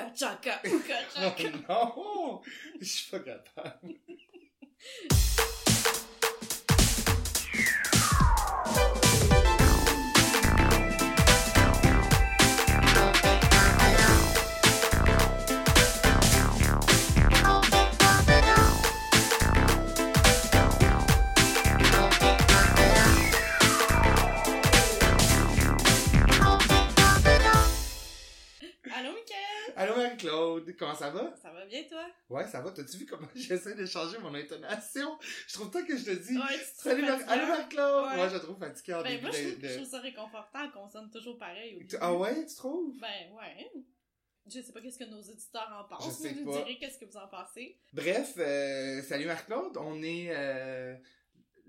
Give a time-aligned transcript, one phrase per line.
[0.00, 1.64] Ouka chaka, ouka chaka.
[1.68, 2.40] Oh non!
[2.80, 3.18] Je suis pas
[30.78, 31.34] Comment ça va?
[31.42, 32.06] Ça va bien, toi?
[32.28, 32.70] Ouais, ça va.
[32.70, 35.18] T'as-tu vu comment j'essaie de changer mon intonation?
[35.46, 36.36] Je trouve pas que je te dis.
[36.36, 37.46] Ouais, Salut, Mar- Allô?
[37.46, 38.08] Marie-Claude!
[38.10, 38.16] Ouais.
[38.16, 40.00] Moi, je trouve fatiguée en Ben, début moi, je de- trouve, de- je trouve ça
[40.00, 41.96] réconfortant qu'on sonne toujours pareil au début.
[42.00, 42.98] Ah ouais, tu trouves?
[43.00, 43.70] Ben, ouais.
[44.52, 46.06] Je sais pas qu'est-ce que nos éditeurs en pensent.
[46.06, 47.78] Je sais Vous nous direz qu'est-ce que vous en pensez.
[47.92, 50.96] Bref, euh, salut Marc-Claude, on est euh,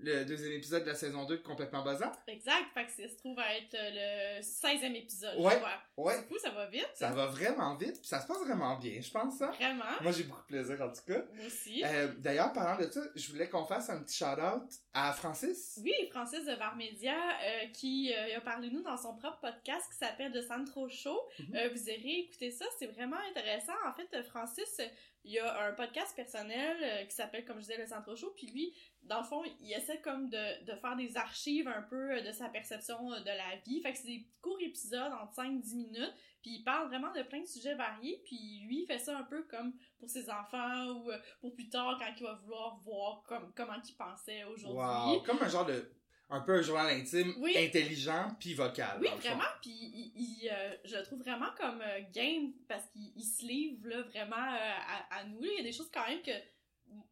[0.02, 2.12] le deuxième épisode de la saison 2 de Complètement Buzzant.
[2.26, 2.64] Exact.
[2.74, 5.38] Fait que ça se trouve à être le 16e épisode.
[5.38, 5.60] Ouais.
[5.96, 6.88] Ouais, Du coup, ça va vite.
[6.94, 9.48] ça va vraiment vite, puis ça se passe vraiment bien, je pense ça.
[9.50, 9.84] Vraiment.
[10.00, 11.22] Moi, j'ai beaucoup de plaisir en tout cas.
[11.34, 11.82] Moi aussi.
[11.84, 14.62] Euh, D'ailleurs, parlant de ça, je voulais qu'on fasse un petit shout-out
[14.94, 15.78] à Francis.
[15.82, 19.84] Oui, Francis de Varmedia euh, qui euh, a parlé de nous dans son propre podcast
[19.90, 21.18] qui s'appelle The Sandro Show.
[21.54, 23.72] Euh, vous irez écouter ça, c'est vraiment intéressant.
[23.86, 24.80] En fait, Francis,
[25.24, 28.32] il y a un podcast personnel euh, qui s'appelle, comme je disais, Le Sandro Show.
[28.36, 32.12] Puis lui, dans le fond, il essaie comme de, de faire des archives un peu
[32.12, 33.80] euh, de sa perception euh, de la vie.
[33.80, 36.14] Fait que c'est des courts épisodes entre 5-10 minutes.
[36.42, 38.20] Puis il parle vraiment de plein de sujets variés.
[38.24, 41.96] Puis lui, il fait ça un peu comme pour ses enfants ou pour plus tard
[42.00, 44.76] quand il va vouloir voir comme, comment il pensait aujourd'hui.
[44.76, 45.88] Wow, comme un genre de...
[46.34, 47.54] Un peu un journal intime, Oui.
[47.58, 48.98] intelligent, puis vocal.
[49.00, 49.44] Oui, vraiment.
[49.60, 53.44] Puis il, il, euh, je le trouve vraiment comme euh, game parce qu'il il se
[53.44, 55.42] livre là, vraiment euh, à, à nous.
[55.44, 56.30] Il y a des choses quand même que.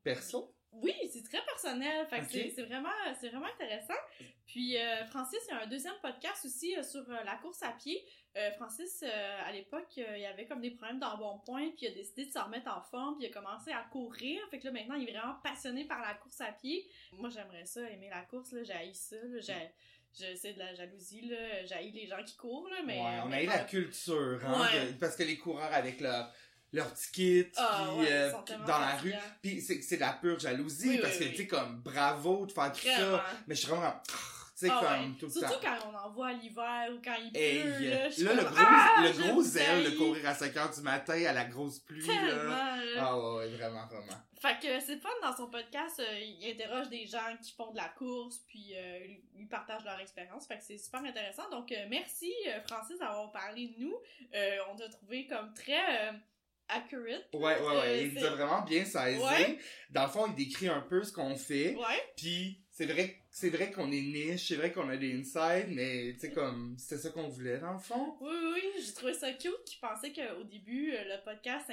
[0.02, 0.54] Perso?
[0.72, 2.06] Oui, c'est très personnel.
[2.08, 2.88] Fait c'est- vraiment,
[3.20, 3.98] vraiment intéressant.
[4.46, 8.02] Puis euh, Francis, il y a un deuxième podcast aussi sur la course à pied.
[8.36, 11.90] Euh, Francis, euh, à l'époque, euh, il avait comme des problèmes d'embonpoint, puis il a
[11.90, 14.40] décidé de se remettre en forme, puis il a commencé à courir.
[14.50, 16.88] Fait que là, maintenant, il est vraiment passionné par la course à pied.
[17.12, 19.70] Moi, j'aimerais ça, aimer la course, là, j'haïs ça, là, j'ai...
[20.12, 21.64] Je sais de la jalousie, là.
[21.66, 22.98] J'haïs les gens qui courent, là, mais.
[23.00, 24.86] ouais, on a eu la culture, hein, Ouais.
[24.92, 26.32] de- parce que les coureurs avec leur,
[26.72, 28.32] leur petit kit, Ah, puis, ouais, euh,
[28.66, 31.30] dans la rue, puis c'est c'est de la pure jalousie, Oui, parce oui, que, oui.
[31.30, 33.18] tu sais, comme, bravo de faire tout Vraiment.
[33.18, 33.94] ça, mais je suis vraiment,
[34.60, 35.16] tu sais, Ah comme, ouais.
[35.18, 35.60] tout le Surtout temps.
[35.62, 38.10] quand on en voit à l'hiver ou quand il pleut, Hey, là.
[38.10, 41.24] suis là, le gros, Ah, le gros zèle de courir à 5 heures du matin
[41.24, 42.76] à la grosse pluie, Tellement, là.
[42.98, 44.20] Ah ouais, ouais, vraiment, vraiment.
[44.40, 47.76] Fait que c'est fun dans son podcast, euh, il interroge des gens qui font de
[47.76, 48.98] la course, puis euh,
[49.34, 50.46] ils- partagent leur expérience.
[50.46, 51.48] Fait que c'est super intéressant.
[51.50, 53.96] Donc euh, merci euh, Francis d'avoir parlé de nous.
[54.70, 56.12] On t'a trouvé comme très
[56.68, 57.26] accurate.
[57.34, 59.20] Ouais, ouais, ouais, il nous a vraiment bien saisi.
[59.20, 59.58] Ouais.
[59.90, 62.12] Dans le fond, il décrit un peu ce qu'on fait, Ouais.
[62.16, 66.14] puis c'est vrai, c'est vrai qu'on est niche, c'est vrai qu'on a des insides, mais
[66.14, 68.16] tu sais, comme, c'était ça qu'on voulait, dans le fond.
[68.22, 71.70] Oui, oui, j'ai trouvé ça cute qui pensait qu'au début, euh, le podcast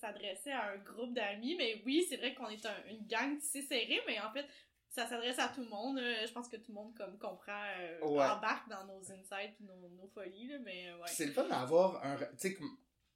[0.00, 1.56] s'adressait à un groupe d'amis.
[1.58, 4.46] Mais oui, c'est vrai qu'on est un- une gang tissée serrée, mais en fait,
[4.88, 5.98] ça s'adresse à tout le monde.
[5.98, 8.24] euh, je pense que tout le monde comme comprend, euh, Ouais.
[8.24, 11.06] embarque dans nos insights et nos, nos folies, là, mais ouais.
[11.06, 12.16] C'est le fun d'avoir un.
[12.16, 12.56] Tu sais,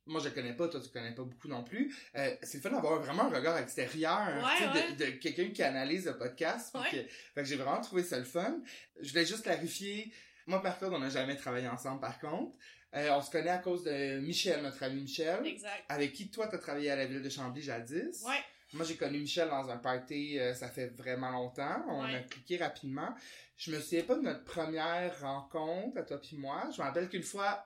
[0.07, 1.95] moi je connais pas, toi tu connais pas beaucoup non plus.
[2.17, 4.93] Euh, c'est le fun d'avoir vraiment un regard extérieur, Ouais, ouais.
[4.95, 6.75] de, de quelqu'un qui analyse le podcast.
[6.75, 6.91] Ouais.
[6.91, 8.59] que- fait que j'ai vraiment trouvé ça le fun.
[9.01, 10.13] Je voulais juste clarifier.
[10.47, 12.57] Moi, par contre, on n'a jamais travaillé ensemble, par contre.
[12.95, 15.85] Euh, on se connaît à cause de Michel, notre ami Michel, Exact.
[15.89, 18.23] avec qui toi t'as travaillé à la ville de Chambly jadis.
[18.25, 18.39] Ouais.
[18.73, 21.83] Moi, j'ai connu Michel dans un party, euh, ça fait vraiment longtemps.
[21.89, 22.17] On Ouais.
[22.17, 23.09] a cliqué rapidement.
[23.57, 26.69] Je me souviens pas de notre première rencontre, à toi puis moi.
[26.77, 27.65] Je me rappelle qu'une fois,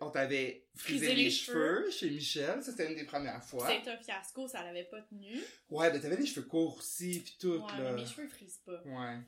[0.00, 2.62] on, t'avait frisé, les, les cheveux chez Michel.
[2.62, 3.66] Ça, c'était une des premières fois.
[3.68, 5.40] C'est un fiasco, ça l'avait pas tenu.
[5.70, 7.92] Ouais, ben t'avais les cheveux courts aussi, puis tout, Ouais, là.
[7.92, 8.80] mais mes cheveux frisent pas.
[8.84, 9.18] Ouais.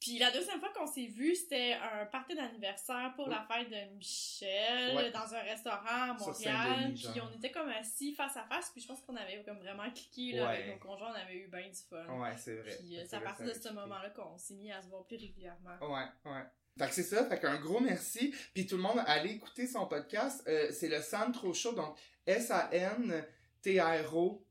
[0.00, 3.34] Puis la deuxième fois qu'on s'est vu, c'était un party d'anniversaire pour Oui.
[3.34, 5.10] la fête de Michel, Ouais.
[5.10, 6.94] dans un restaurant à Montréal.
[6.94, 9.90] Puis on était comme assis face à face, puis je pense qu'on avait comme vraiment
[9.90, 10.54] cliqué là, Ouais.
[10.62, 12.06] avec nos conjoints, on avait eu bien du fun.
[12.20, 12.76] Ouais, c'est vrai.
[12.78, 15.16] Puis euh, C'est à partir de ce moment-là qu'on s'est mis à se voir plus
[15.16, 15.76] régulièrement.
[15.80, 16.44] Ouais, ouais.
[16.78, 18.32] Fait que c'est ça, fait qu'un gros merci.
[18.54, 20.44] Puis tout le monde, allez écouter son podcast.
[20.46, 21.96] Euh, c'est le Santro Show, donc
[22.26, 23.24] S-A-N-T-R-O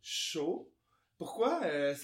[0.02, 0.70] Show.
[1.18, 1.96] Pourquoi euh?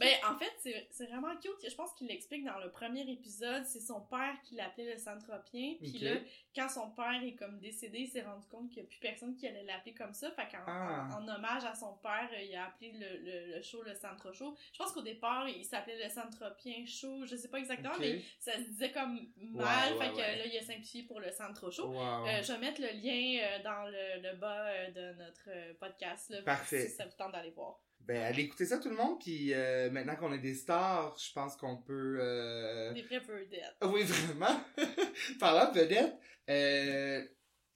[0.00, 0.52] Ben, en fait,
[0.90, 1.70] c'est vraiment cute.
[1.70, 3.64] Je pense qu'il l'explique dans le premier épisode.
[3.66, 5.74] C'est son père qui l'appelait le Santropien.
[5.80, 6.16] Puis là,
[6.54, 9.36] quand son père est comme décédé, il s'est rendu compte qu'il n'y a plus personne
[9.36, 10.30] qui allait l'appeler comme ça.
[10.32, 11.08] Fait qu'en Ah.
[11.12, 13.94] en, en hommage à son père, euh, il a appelé le, le, le show le
[13.94, 14.56] Centro Show.
[14.72, 17.24] Je pense qu'au départ, il s'appelait le Santropien Show.
[17.26, 19.92] Je sais pas exactement, mais ça se disait comme mal.
[19.96, 20.36] Ouais, fait que ouais.
[20.38, 21.86] là, il a simplifié pour le Centro Show.
[21.88, 22.26] Wow.
[22.26, 26.30] Euh, je vais mettre le lien euh, dans le, le bas de notre podcast.
[26.30, 26.88] Là, Parfait.
[26.88, 27.78] Si ça vous tente d'aller voir.
[28.06, 31.32] Ben, allez écouter ça tout le monde, puis euh, maintenant qu'on est des stars, je
[31.32, 32.16] pense qu'on peut...
[32.20, 33.76] euh, Des vraies vedettes.
[33.84, 34.60] Oui, vraiment.
[35.38, 36.14] Parlant de vedette,
[36.48, 37.22] euh,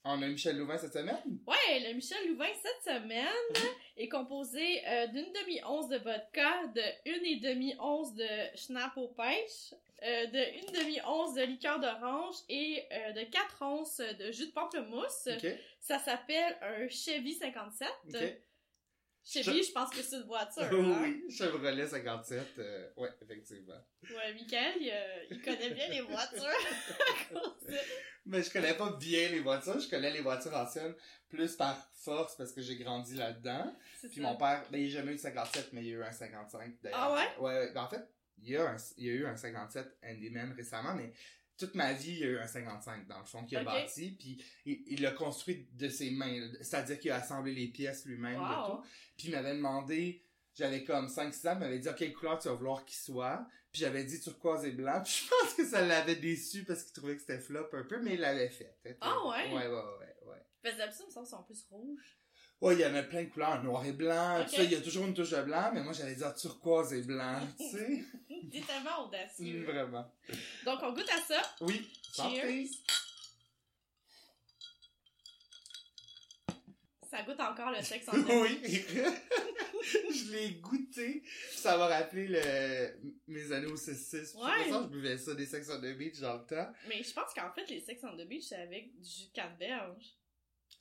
[0.03, 1.39] On a Michel Louvain cette semaine?
[1.47, 7.25] Ouais, le Michel Louvain cette semaine est composé euh, d'une demi-once de vodka, de une
[7.25, 8.27] et demi-once de
[8.57, 9.73] schnapp aux pêches,
[10.03, 14.51] euh, de une demi-once de liqueur d'orange et euh, de 4 onces de jus de
[14.51, 15.29] pamplemousse.
[15.79, 17.87] Ça s'appelle un Chevy 57.
[18.09, 18.37] Ok.
[19.25, 20.63] Chevy, je pense que c'est une voiture.
[20.71, 20.99] hein?
[21.01, 22.59] oui, Chevrolet 57.
[22.59, 23.73] euh, ouais, effectivement.
[24.03, 26.45] Ouais, Michael, il, euh, il connaît bien les voitures.
[28.27, 29.79] Mais je connais pas bien les voitures.
[29.79, 30.93] Je connais les voitures anciennes
[31.27, 33.75] plus par force parce que j'ai grandi là-dedans.
[34.01, 34.21] Puis ça.
[34.21, 36.75] mon père, ben, il a jamais eu de 57, mais il a eu un 55
[36.83, 36.99] d'ailleurs.
[37.01, 37.43] Ah ouais?
[37.43, 38.07] Ouais, ben, en fait,
[38.43, 41.13] il y, a un, il y a eu un 57 Handyman récemment, mais
[41.57, 44.11] toute ma vie, il y a eu un 55 dans le fond qu'il a bâti.
[44.11, 46.51] Puis il l'a construit de ses mains.
[46.61, 48.39] C'est-à-dire qu'il a assemblé les pièces lui-même.
[48.39, 48.47] Wow.
[48.47, 48.87] de tout.
[49.17, 50.23] Puis il m'avait demandé,
[50.53, 53.47] j'avais comme 5-6 ans, il m'avait dit, quelle couleur tu vas vouloir qu'il soit?
[53.71, 55.01] Puis j'avais dit turquoise et blanc.
[55.05, 58.01] Puis je pense que ça l'avait déçu parce qu'il trouvait que c'était flop un peu,
[58.01, 58.77] mais il l'avait fait.
[59.01, 59.53] Ah ouais?
[59.53, 60.45] Ouais, ouais, ouais, ouais.
[60.61, 62.19] Parce que d'habitude, il me semble qu'ils sont plus rouges.
[62.61, 64.47] Ouais, il y en a plein de couleurs, noir et blanc, Ok.
[64.49, 66.93] tout ça, il y a toujours une touche de blanc, mais moi j'allais dire turquoise
[66.93, 68.03] et blanc, tu sais.
[68.51, 69.61] T'es tellement audacieux.
[69.61, 70.11] Mm, Vraiment.
[70.65, 71.41] Donc, on goûte à ça.
[71.61, 71.87] Oui.
[72.11, 72.69] Santé.
[77.09, 78.41] Ça goûte encore le sexe en deux.
[78.41, 78.59] oui.
[80.13, 81.23] je l'ai goûté.
[81.51, 83.11] Ça m'a rappelé le...
[83.27, 84.35] mes années au 6-6.
[84.37, 84.51] Ouais.
[84.69, 86.71] Je buvais ça des Sex on the Beach dans le temps.
[86.87, 89.33] Mais je pense qu'en fait, les sex on the beach, c'est avec du jus de
[89.33, 90.15] canneberge.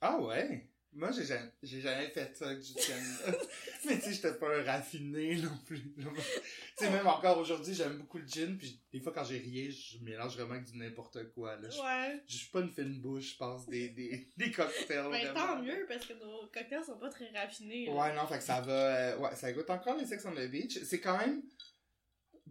[0.00, 0.68] Ah ouais?
[0.96, 3.02] Moi, j'ai jamais, j'ai jamais fait ça avec du gin.
[3.84, 5.82] Mais tu sais, j'étais pas un raffiné non plus.
[5.96, 6.06] là.
[6.14, 9.68] Tu sais, même encore aujourd'hui, j'aime beaucoup le gin, puis des fois, quand j'ai rien,
[9.70, 11.68] je mélange vraiment avec du n'importe quoi, là.
[11.68, 12.22] Je- Ouais.
[12.28, 15.10] Je suis pas une fine bouche, je pense, des, des, des cocktails.
[15.10, 15.46] Ben, vraiment.
[15.56, 17.86] tant mieux, parce que nos cocktails sont pas très raffinés.
[17.86, 17.92] là.
[17.92, 18.72] Ouais, non, fait que ça va.
[18.72, 20.78] euh, ouais, ça goûte encore les Sex on the Beach.
[20.84, 21.42] C'est quand même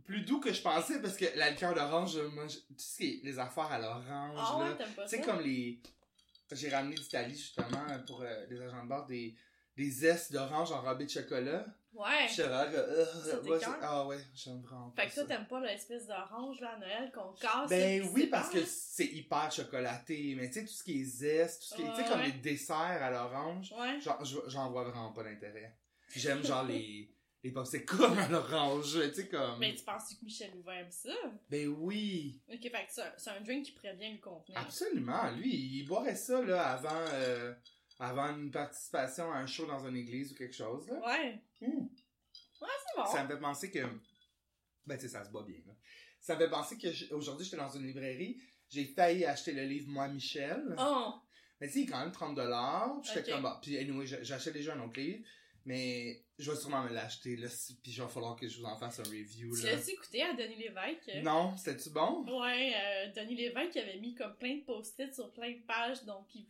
[0.06, 3.40] plus doux que je pensais parce que la liqueur d'orange, moi, je- tu sais, les
[3.40, 4.66] affaires à l'orange, Ah là.
[4.72, 5.80] ouais, t'aimes pas Tu sais, comme les.
[6.54, 9.36] J'ai ramené d'Italie justement pour euh, les agents de bord des,
[9.78, 11.66] des zestes d'orange enrobés de chocolat.
[11.94, 12.26] Ouais.
[12.28, 13.06] Puis euh,
[13.60, 16.80] j'ai- ah ouais, j'aime vraiment pas Fait que toi, t'aimes pas l'espèce d'orange, là, à
[16.80, 17.70] Noël, qu'on casse.
[17.70, 20.34] Ben là, oui, parce que c'est hyper chocolaté.
[20.36, 21.90] Mais tu sais, tout ce qui est zeste, tout ce qui est.
[21.90, 22.26] Tu sais, Ouais, comme ouais.
[22.28, 24.00] les desserts à l'orange, Ouais.
[24.02, 25.78] j'en je- j'en vois vraiment pas d'intérêt.
[26.16, 29.60] J'aime genre les, les popsicles à l'orange, tu sais, comme.
[29.60, 31.14] Mais tu penses que Michel Louvain aime ça?
[31.50, 34.60] Ben oui, Ok, fait que c'est un- c'est un drink qui bien lui contenir.
[34.60, 35.30] absolument.
[35.32, 37.54] Lui, il boirait ça, là, avant, euh,
[38.00, 41.00] avant une participation à un show dans une église ou quelque chose, là.
[41.06, 41.42] Ouais.
[41.62, 41.88] Hmm.
[42.62, 43.06] Ouais, c'est bon.
[43.12, 43.80] Ça me fait penser que.
[44.86, 45.74] Ben, tu sais, ça se boit bien, là.
[46.22, 49.90] Ça me fait penser que aujourd'hui, j'étais dans une librairie, j'ai failli acheter le livre
[49.90, 50.76] Moi, Michel.
[50.80, 51.14] Oh!
[51.60, 53.00] Mais tu sais, il est quand même 30 dollars.
[53.02, 53.36] Puis j'étais Ok.
[53.36, 55.24] comme, bah, puis anyway, j'a- j'achète déjà un autre livre.
[55.66, 57.48] Mais je vais sûrement me l'acheter, là.
[57.82, 59.76] Puis il va falloir que je vous en fasse un review, Tu là.
[59.76, 61.12] l'as-tu écouté à Denis Lévesque?
[61.24, 62.26] Non, c'était-tu bon?
[62.42, 66.28] Ouais, euh, Denis Lévesque avait mis comme plein de post-it sur plein de pages, donc
[66.36, 66.48] il,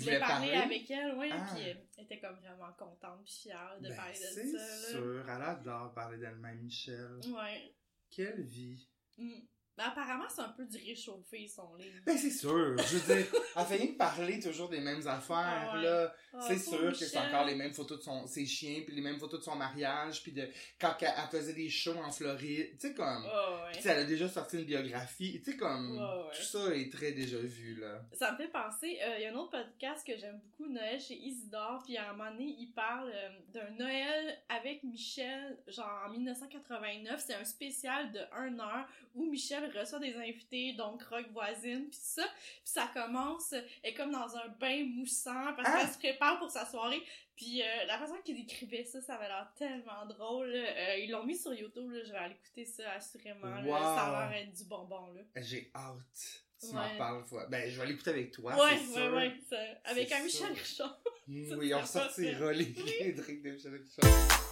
[0.00, 0.62] voulait parler, parler?
[0.62, 1.52] avec elle, ouais, Ah.
[1.54, 4.90] puis elle était comme vraiment contente puis fière de Ben, parler de c'est ça, là.
[4.90, 5.24] sûr.
[5.28, 7.18] Elle adore parler d'elle-même, Michel.
[7.28, 7.74] Ouais.
[8.10, 8.88] Quelle vie.
[9.18, 9.40] Mm.
[9.76, 11.98] Ben, apparemment, c'est un peu du réchauffé, son livre.
[12.04, 12.76] Ben, c'est sûr.
[12.78, 13.26] Je veux dire,
[13.56, 15.82] elle fait rien parler toujours des mêmes affaires, Ah ouais.
[15.82, 16.14] là.
[16.34, 19.00] Ah, c'est sûr que c'est encore les mêmes photos de son, ses chiens, puis les
[19.02, 20.46] mêmes photos de son mariage, puis de
[20.80, 22.70] quand elle, elle faisait des shows en Floride.
[22.78, 23.26] Tu sais, comme.
[23.30, 23.72] Ah, ouais.
[23.72, 25.40] Tu sais, elle a déjà sorti une biographie.
[25.42, 25.96] Tu sais, comme.
[25.98, 26.30] Ouais.
[26.36, 28.02] Tout ça est très déjà vu, là.
[28.12, 31.00] Ça me fait penser, euh, il y a un autre podcast que j'aime beaucoup, Noël
[31.00, 36.02] chez Isidore, puis à un moment donné, il parle euh, d'un Noël avec Michel, genre
[36.06, 41.26] en 1989, c'est un spécial de 1 heure où Michel reçoit des invités, donc Rock
[41.32, 45.78] Voisine, puis ça, puis ça commence, elle est comme dans un bain moussant, parce Ah!
[45.80, 47.02] qu'elle se prépare pour sa soirée,
[47.36, 50.52] puis euh, la façon qu'il décrivait ça, ça avait l'air tellement drôle.
[50.54, 53.78] Euh, ils l'ont mis sur YouTube, là, je vais aller écouter ça assurément, là.
[53.78, 55.22] Ça a l'air être du bonbon, là.
[55.36, 56.42] J'ai hâte.
[56.60, 56.74] Tu Ouais.
[56.74, 57.46] m'en parles, fois.
[57.46, 58.54] Ben, je vais l'écouter avec toi.
[58.54, 59.12] ouais, ouais, sûr.
[59.14, 59.56] ouais, ça-
[59.90, 60.52] avec un Michel.
[60.52, 61.02] Richard.
[61.28, 64.51] Oui, on sortira les, les de Michel Richard.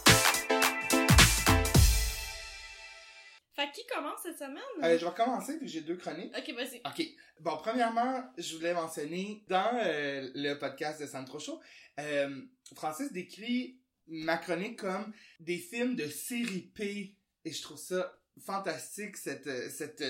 [3.60, 4.62] Fait que qui commence cette semaine?
[4.82, 6.32] Euh, je vais commencer, puis j'ai deux chroniques.
[6.36, 6.80] Ok, vas-y.
[6.86, 7.06] OK.
[7.40, 11.60] Bon, premièrement, je voulais mentionner, dans euh, le podcast de Sandro Show,
[11.98, 12.40] euh,
[12.74, 17.16] Francis décrit ma chronique comme des films de série P.
[17.44, 20.02] Et je trouve ça fantastique, cette, cette,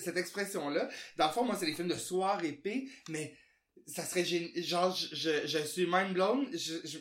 [0.00, 0.88] cette expression-là.
[1.16, 3.36] Dans le fond, moi, c'est des films de soirée P, mais
[3.86, 6.48] ça serait gén- genre, je, je, je suis mind blown.
[6.52, 6.98] Je, je-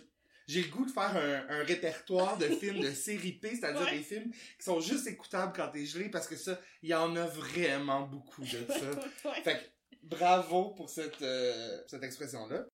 [0.51, 3.97] j'ai le goût de faire un, un répertoire de films de série P, c'est-à-dire Ouais.
[3.97, 7.15] des films qui sont juste écoutables quand t'es gelé, parce que ça, il y en
[7.15, 8.75] a vraiment beaucoup de ça.
[9.29, 9.41] Ouais.
[9.43, 12.65] Fait que, bravo pour cette, euh, cette expression-là.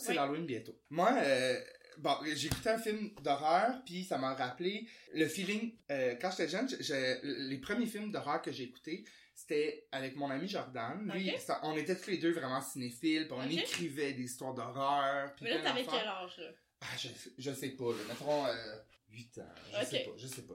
[0.00, 0.14] C'est Oui.
[0.16, 0.76] l'Halloween bientôt.
[0.90, 1.60] Moi, euh,
[1.98, 5.76] bon, j'ai écouté un film d'horreur, puis ça m'a rappelé le feeling.
[5.90, 9.04] euh, quand j'étais jeune, je- les premiers films d'horreur que j'ai écoutés,
[9.34, 11.10] c'était avec mon ami Jordan.
[11.14, 15.32] Lui, ça- on était tous les deux vraiment cinéphiles, puis on écrivait des histoires d'horreur.
[15.40, 16.50] Mais là, t'avais quel âge, là?
[16.82, 17.98] Ah, je, je sais pas, là.
[18.08, 18.76] Mettons euh,
[19.10, 19.54] 8 ans.
[19.72, 19.84] Je Ok.
[19.86, 20.54] sais pas, je sais pas.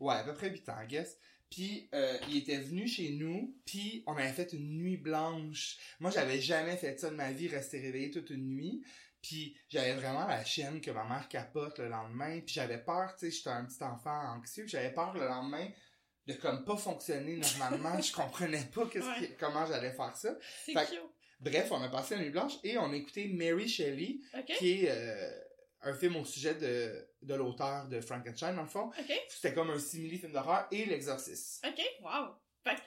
[0.00, 1.16] Ouais, à peu près 8 ans, I guess.
[1.50, 5.76] Puis, euh, il était venu chez nous, puis on avait fait une nuit blanche.
[5.98, 8.82] Moi, j'avais jamais fait ça de ma vie, rester réveillé toute une nuit.
[9.20, 12.40] Puis, j'avais vraiment la chienne que ma mère capote le lendemain.
[12.40, 14.62] Puis, j'avais peur, tu sais, j'étais un petit enfant anxieux.
[14.64, 15.68] puis J'avais peur le lendemain
[16.26, 18.00] de comme pas fonctionner normalement.
[18.00, 19.26] je comprenais pas qu'est-ce Ouais.
[19.28, 20.36] qui- comment j'allais faire ça.
[20.64, 20.74] Fait-.
[21.40, 24.18] Bref, on a passé la nuit blanche et on a écouté Mary Shelley
[24.58, 25.30] qui est euh,
[25.82, 28.90] un film au sujet de, de l'auteur de Frankenstein, dans le fond.
[29.28, 31.64] C'était comme un simili film d'horreur et l'exorciste.
[31.66, 31.80] Ok?
[32.02, 32.34] Wow!
[32.62, 32.80] Fait que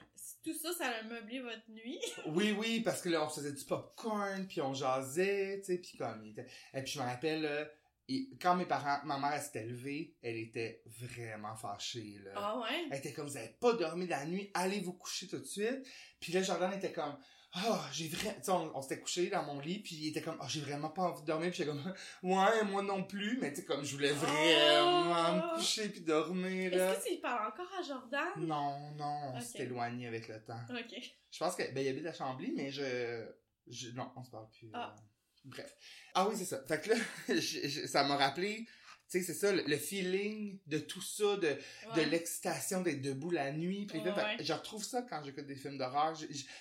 [0.43, 1.99] tout ça, ça a meublé votre nuit.
[2.27, 5.97] Oui, oui, parce que là, on faisait du popcorn, puis on jasait, tu sais, puis
[5.97, 6.25] comme...
[6.27, 7.71] était- Et puis je me rappelle,
[8.09, 12.31] et quand mes parents, ma mère, s'était levée, elle était vraiment fâchée, là.
[12.35, 12.87] Ah ouais?
[12.91, 15.45] Elle était comme, vous avez pas dormi de la nuit, allez vous coucher tout de
[15.45, 15.87] suite.
[16.19, 17.17] Puis là, Jordan était comme,
[17.55, 18.33] ah, j'ai vraiment,
[18.73, 21.03] on, on s'était couché dans mon lit, puis il était comme, ah, j'ai vraiment pas
[21.03, 21.49] envie de dormir.
[21.51, 21.93] Puis j'étais comme,
[22.23, 26.75] ouais, moi non plus, mais tu sais, comme, je voulais vraiment me coucher puis dormir,
[26.75, 26.93] là.
[26.93, 28.29] Est-ce que tu parles encore à Jordan?
[28.37, 30.59] Non, non, on s'est éloigné avec le temps.
[30.69, 30.99] Ok.
[31.31, 33.25] Je pense que, ben, il habite à Chambly, mais je,
[33.67, 34.69] je non, on se parle plus.
[34.73, 34.93] Ah.
[34.97, 35.01] euh,
[35.45, 35.75] Bref.
[36.15, 36.63] Ah oui, c'est ça.
[36.67, 36.95] Fait que là,
[37.27, 38.65] je- je- ça m'a rappelé,
[39.09, 41.55] tu sais, c'est ça, le, le feeling de tout ça, de,
[41.95, 43.85] de l'excitation d'être debout la nuit.
[43.85, 46.17] Puis Ouais, je retrouve ça quand j'écoute des films d'horreur.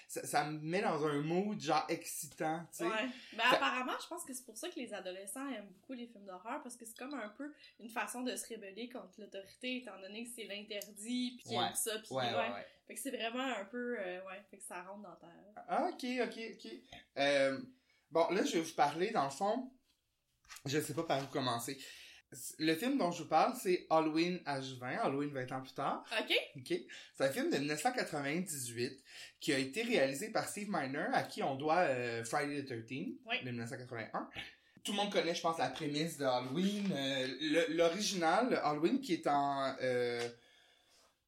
[0.08, 2.84] Ça, ça me met dans un mood genre excitant, tu sais.
[2.84, 3.08] Ouais.
[3.34, 6.26] Ben, apparemment, je pense que c'est pour ça que les adolescents aiment beaucoup les films
[6.26, 9.98] d'horreur, parce que c'est comme un peu une façon de se rébeller contre l'autorité, étant
[10.00, 12.52] donné que c'est l'interdit, puis aiment ça, puis Ouais, ouais, ouais.
[12.54, 12.66] ouais.
[12.86, 15.28] Fait que c'est vraiment un peu, euh, ouais, fait que ça rentre dans ta...
[15.68, 16.72] Ah, ok, ok, ok.
[17.18, 17.60] Euh,
[18.10, 19.70] bon, là, je vais vous parler, dans le fond,
[20.66, 21.78] je sais pas par où commencer.
[22.58, 26.04] Le film dont je vous parle, c'est Halloween H20, Halloween 20 ans plus tard.
[26.18, 26.34] Ok?
[26.56, 26.78] OK?
[27.14, 29.02] C'est un film de 1998
[29.40, 32.88] qui a été réalisé par Steve Miner, à qui on doit euh, Friday the 13
[33.26, 33.36] Oui.
[33.44, 34.28] de 1981.
[34.84, 36.90] Tout le monde connaît, je pense, la prémisse de Halloween.
[36.92, 39.76] Euh, L'original, Halloween, qui est en...
[39.82, 40.28] Euh,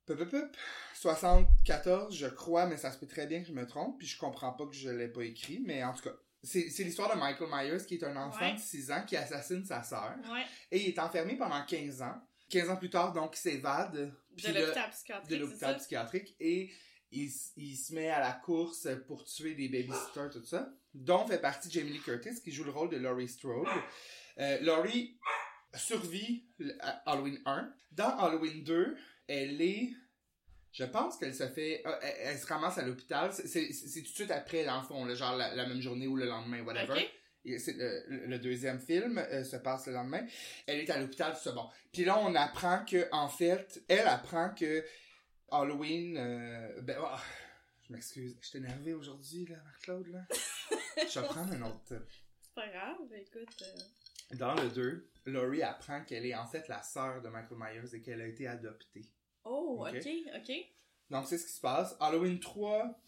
[0.06, 0.56] pup, pup, pup,
[0.94, 4.18] 74, je crois, mais ça se peut très bien que je me trompe, puis je
[4.18, 7.48] comprends pas que je l'ai pas écrit, mais en tout cas, c'est l'histoire de Michael
[7.50, 8.54] Myers, qui est un enfant Ouais.
[8.54, 10.44] de 6 ans qui assassine sa sœur, Ouais.
[10.70, 12.20] et il est enfermé pendant 15 ans.
[12.50, 13.92] 15 ans plus tard, donc, il s'évade.
[13.94, 16.72] De l'hôpital de psychiatrique, c'est l'hôpital psychiatrique et
[17.10, 21.70] il, se met à la course pour tuer des babysitters, tout ça, dont fait partie
[21.70, 23.66] Jamie Lee Curtis qui joue le rôle de Laurie Strode.
[24.38, 25.16] Euh, Laurie
[25.74, 26.44] survit
[26.80, 27.72] à Halloween 1.
[27.92, 28.96] Dans Halloween 2,
[29.28, 29.92] elle est...
[30.75, 31.83] Je pense qu'elle se fait...
[31.87, 33.33] euh, Elle, elle se ramasse à l'hôpital.
[33.33, 35.81] C'est- C'est c'est tout de suite après, dans le fond, le genre la, la même
[35.81, 36.95] journée ou le lendemain, whatever.
[37.59, 40.26] C'est le, le- le deuxième film euh, se passe le lendemain.
[40.66, 41.52] Elle est à l'hôpital, tout ça.
[41.52, 41.69] Bon.
[41.93, 44.85] Puis là, on apprend que, en fait, elle apprend que
[45.50, 46.16] Halloween.
[46.16, 47.19] euh, ben, oh,
[47.87, 48.37] je m'excuse.
[48.40, 50.26] Je suis énervé aujourd'hui, là, Marc-Claude, là.
[50.97, 51.81] je vais prendre un autre.
[51.88, 53.62] C'est pas grave, écoute...
[53.62, 57.95] euh, Dans le 2, Laurie apprend qu'elle est en fait la sœur de Michael Myers
[57.95, 59.02] et qu'elle a été adoptée.
[59.44, 59.96] Oh, Ok.
[59.96, 60.52] ok, ok.
[61.10, 61.94] Donc, c'est ce qui se passe.
[62.00, 62.98] Halloween 3,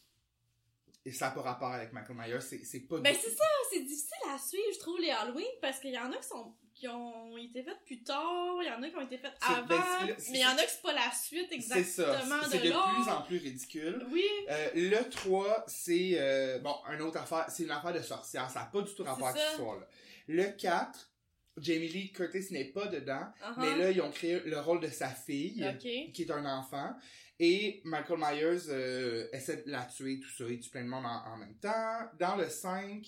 [1.04, 4.28] et ça n'a pas rapport avec Michael Myers, c'est pas Ben c'est ça, c'est difficile
[4.32, 7.38] à suivre, je trouve, les Halloween, parce qu'il y en a qui sont qui ont
[7.38, 9.82] été faites plus tard, il y en a qui ont été faites avant, ben,
[10.18, 11.78] c'est- mais il y en a que c'est pas la suite C'est ça.
[11.78, 14.06] exactement C'est de plus en plus ridicule.
[14.10, 18.50] Oui, Euh, le 3, c'est euh, bon, une autre affaire, c'est une affaire de sorcière,
[18.50, 19.62] ça n'a pas du tout rapport avec C'est cette ça.
[19.62, 19.86] histoire-là.
[20.28, 21.10] Le 4,
[21.58, 23.54] Jamie Lee Curtis n'est pas dedans, uh-huh.
[23.58, 25.64] mais là ils ont créé le rôle de sa fille,
[26.12, 26.94] qui est un enfant,
[27.38, 31.04] et Michael Myers euh, essaie de la tuer, tout ça, il tue plein de monde
[31.04, 32.08] en, en même temps.
[32.18, 33.06] Dans le 5,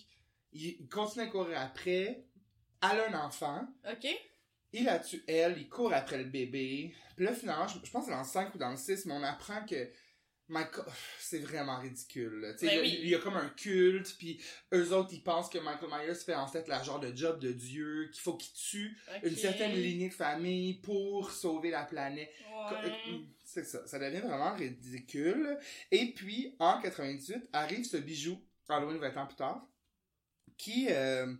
[0.52, 2.24] il, il continue à courir après,
[2.82, 4.06] elle a un enfant, Ok.
[4.72, 6.94] il la tue elle, il court après le bébé.
[7.16, 9.06] Puis là, finalement, je, je pense que c'est dans le 5 ou dans le 6,
[9.06, 9.88] mais on apprend que
[10.48, 10.84] Michael...
[11.18, 12.40] C'est vraiment ridicule.
[12.40, 12.52] là.
[12.54, 12.98] Tu sais, Ben il y a- oui.
[13.02, 14.40] il y a comme un culte, puis
[14.72, 17.52] eux autres, ils pensent que Michael Myers fait en fait la genre de job de
[17.52, 22.32] Dieu, qu'il faut qu'il tue une certaine lignée de famille pour sauver la planète.
[22.72, 22.92] Ouais.
[23.44, 25.58] C'est ça, ça devient vraiment ridicule.
[25.90, 29.66] Et puis, en 98, arrive ce bijou, Halloween 20 ans plus tard,
[30.56, 31.34] qui, euh,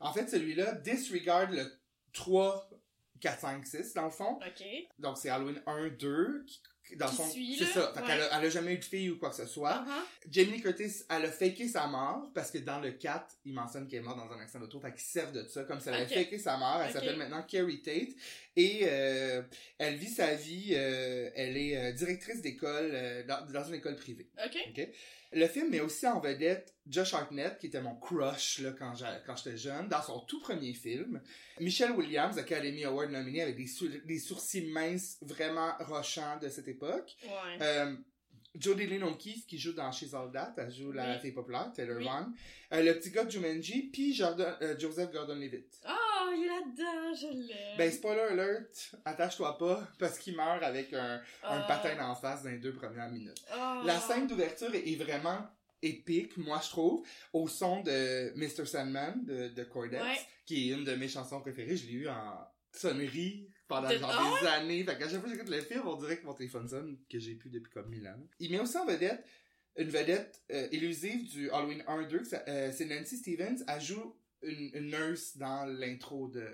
[0.00, 1.64] en fait, celui-là disregard le
[2.12, 2.70] 3,
[3.20, 4.38] 4, 5, 6, dans le fond.
[4.44, 4.64] Ok.
[4.98, 7.92] Donc, c'est Halloween 1, 2, qui, qui, dans suit, c'est ça.
[7.94, 8.06] Fait ouais.
[8.06, 9.84] qu'elle a, elle a jamais eu de fille ou quoi que ce soit.
[9.86, 10.30] Uh-huh.
[10.30, 13.88] Jamie Lee Curtis, elle a faké sa mort, parce que dans le 4, il mentionne
[13.88, 15.94] qu'elle est morte dans un accident d'auto, fait qu'ils servent de ça, comme si elle
[15.94, 16.14] avait Ok.
[16.14, 16.80] faké sa mort.
[16.84, 18.10] Elle s'appelle maintenant Carrie Tate,
[18.56, 19.42] et euh,
[19.78, 22.92] elle vit sa vie, euh, elle est euh, directrice d'école,
[23.26, 24.28] dans, dans une école privée.
[24.44, 24.56] Ok.
[24.70, 24.88] OK?
[25.34, 28.94] Le film met aussi en vedette Josh Hartnett, qui était mon crush là, quand
[29.36, 31.20] j'étais jeune, dans son tout premier film.
[31.60, 36.68] Michelle Williams, Academy Award nominé avec des, sou- des sourcils minces vraiment rochants de cette
[36.68, 37.16] époque.
[37.24, 37.58] Ouais.
[37.62, 37.96] Euh,
[38.56, 41.20] Jodie Lynn O'Keefe qui joue dans She's All That, elle joue la Oui.
[41.20, 42.06] fille populaire, Taylor Oui.
[42.72, 45.80] Euh, le petit gars de Jumanji, puis Jordan- euh, Joseph Gordon-Levitt.
[46.26, 47.76] Oh, il est là-dedans, je l'aime.
[47.78, 51.64] Ben, spoiler alert, attache-toi pas, parce qu'il meurt avec un, un Ah.
[51.68, 53.42] patin d'en face dans les deux premières minutes.
[53.52, 53.82] Ah.
[53.84, 55.46] La scène d'ouverture est, vraiment
[55.82, 58.64] épique, moi je trouve, au son de Mr.
[58.64, 60.18] Sandman de, de Ouais.
[60.46, 61.76] qui est une de mes chansons préférées.
[61.76, 62.38] Je l'ai eu en
[62.72, 64.84] sonnerie pendant De- genre Ah des années.
[64.84, 67.18] Fait qu'à chaque fois que j'écoute le film, on dirait que mon téléphone sonne, que
[67.18, 68.16] j'ai plus depuis comme mille ans.
[68.38, 69.24] Il met aussi en vedette
[69.76, 73.62] une vedette euh, élusive du Halloween 1-2, que ça- euh, c'est Nancy Stevens.
[73.68, 76.46] Elle joue une, une nurse dans l'intro de,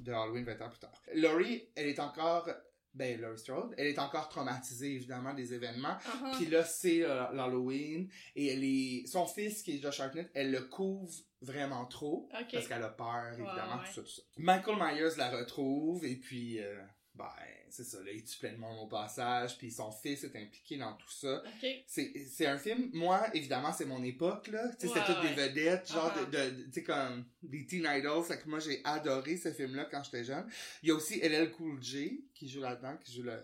[0.00, 1.02] de Halloween 20 ans plus tard.
[1.14, 2.48] Laurie, elle est encore,
[2.94, 5.96] ben Laurie Strode, elle est encore traumatisée évidemment des événements.
[5.96, 6.36] Uh-huh.
[6.36, 8.08] Puis là, c'est euh, l'Halloween.
[8.34, 9.06] Et elle est...
[9.06, 12.28] son fils, qui est Josh Hartnett, elle le couvre vraiment trop.
[12.38, 12.52] Ok.
[12.52, 13.88] Parce qu'elle a peur, évidemment, ouais.
[13.88, 14.22] tout ça, tout ça.
[14.36, 16.04] Michael Myers la retrouve.
[16.04, 16.82] Et puis, euh,
[17.14, 17.30] ben,
[17.76, 17.98] c'est ça.
[18.02, 19.56] Là, il tue plein de monde au passage.
[19.58, 21.42] Puis son fils est impliqué dans tout ça.
[21.86, 24.68] C'est un film, moi, évidemment, c'est mon époque, là.
[24.78, 25.34] Tu sais, Ouais, c'était toutes ouais.
[25.34, 26.30] des vedettes, genre Uh-huh.
[26.30, 28.24] de, de- tu sais, comme des teen idols.
[28.24, 30.48] Fait que moi, j'ai adoré ce film-là quand j'étais jeune.
[30.82, 33.38] Il y a aussi LL Cool J qui joue là-dedans, qui joue le,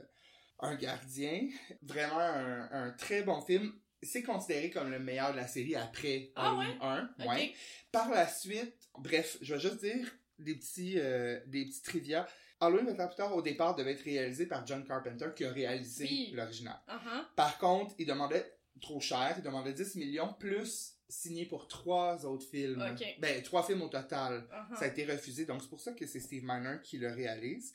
[0.61, 1.49] un gardien.
[1.83, 3.73] Vraiment un, un très bon film.
[4.05, 7.15] C'est considéré comme le meilleur de la série après Ah Halloween 1.
[7.21, 7.29] Ok.
[7.29, 7.55] Ouais.
[7.93, 10.09] Par la suite, bref, je vais juste dire
[10.41, 12.27] des petits, euh, des petits trivia.
[12.63, 15.51] Halloween 20 ans plus tard, au départ, devait être réalisé par John Carpenter, qui a
[15.51, 16.31] réalisé Oui.
[16.35, 16.79] l'original.
[16.89, 17.25] Uh-huh.
[17.37, 22.47] Par contre, il demandait trop cher, il demandait 10 millions, plus signé pour trois autres
[22.47, 22.81] films.
[22.93, 23.05] Ok.
[23.19, 24.47] Ben, trois films au total.
[24.51, 24.77] Uh-huh.
[24.79, 27.73] Ça a été refusé, donc c'est pour ça que c'est Steve Miner qui le réalise.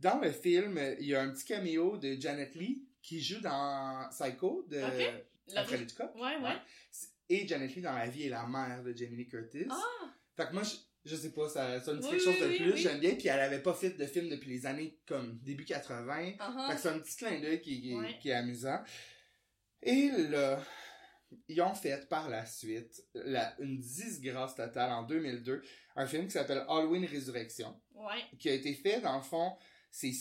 [0.00, 4.08] Dans le film, il y a un petit caméo de Janet Lee, qui joue dans
[4.10, 5.22] Psycho, de Ok.
[5.48, 6.14] La- Alfred Hitchcock.
[6.14, 6.56] Ouais, ouais.
[7.28, 9.66] Et Janet Lee dans la vie est la mère de Jamie Lee Curtis.
[9.70, 10.06] Ah!
[10.36, 10.76] Fait que moi, je,
[11.08, 12.76] je sais pas, ça, dit Oui, quelque chose de plus, oui.
[12.78, 13.14] j'aime bien.
[13.16, 16.14] Puis elle avait pas fait de film depuis les années comme début 80.
[16.16, 16.74] Fait Uh-huh.
[16.74, 18.16] que c'est un petit clin d'œil qui, qui, Ouais.
[18.20, 18.80] qui est amusant.
[19.82, 20.62] Et là,
[21.48, 25.62] ils ont fait par la suite la, une disgrâce totale en 2002,
[25.96, 28.22] un film qui s'appelle Halloween Résurrection, Ouais.
[28.38, 29.56] qui a été fait, dans le fond,
[29.90, 30.12] c'est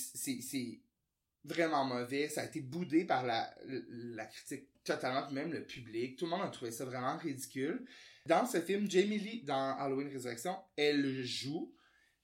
[1.43, 6.17] vraiment mauvais, ça a été boudé par la, la critique totalement, puis même le public,
[6.17, 7.85] tout le monde a trouvé ça vraiment ridicule.
[8.25, 11.73] Dans ce film, Jamie Lee, dans Halloween Résurrection, elle joue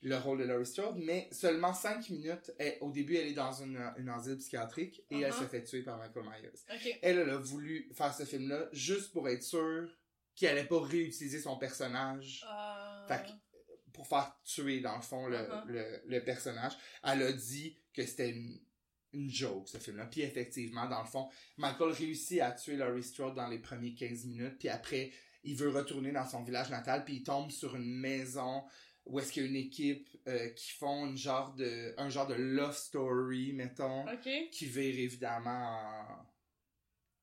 [0.01, 2.51] le rôle de Laurie Strode, mais seulement 5 minutes.
[2.59, 5.39] Elle- au début, elle est dans une, une asile psychiatrique et elle Uh-huh.
[5.43, 6.51] se fait tuer par Michael Myers.
[7.01, 9.89] Elle, elle a voulu faire ce film-là juste pour être sûre
[10.35, 13.07] qu'elle allait pas réutiliser son personnage Euh...
[13.07, 13.23] Fait
[13.93, 15.65] pour faire tuer, dans le fond, le, Uh-huh.
[15.67, 16.73] le, le personnage.
[17.03, 18.59] Elle a dit que c'était une,
[19.13, 20.05] une joke, ce film-là.
[20.07, 24.25] Puis effectivement, dans le fond, Michael réussit à tuer Laurie Strode dans les premiers 15
[24.25, 24.57] minutes.
[24.59, 25.11] Puis après,
[25.43, 27.03] il veut retourner dans son village natal.
[27.05, 28.63] Puis il tombe sur une maison
[29.05, 32.25] où est-ce qu'il y a une équipe euh, qui font une genre de, un genre
[32.27, 34.29] de love story, mettons Ok.
[34.51, 36.25] qui vire évidemment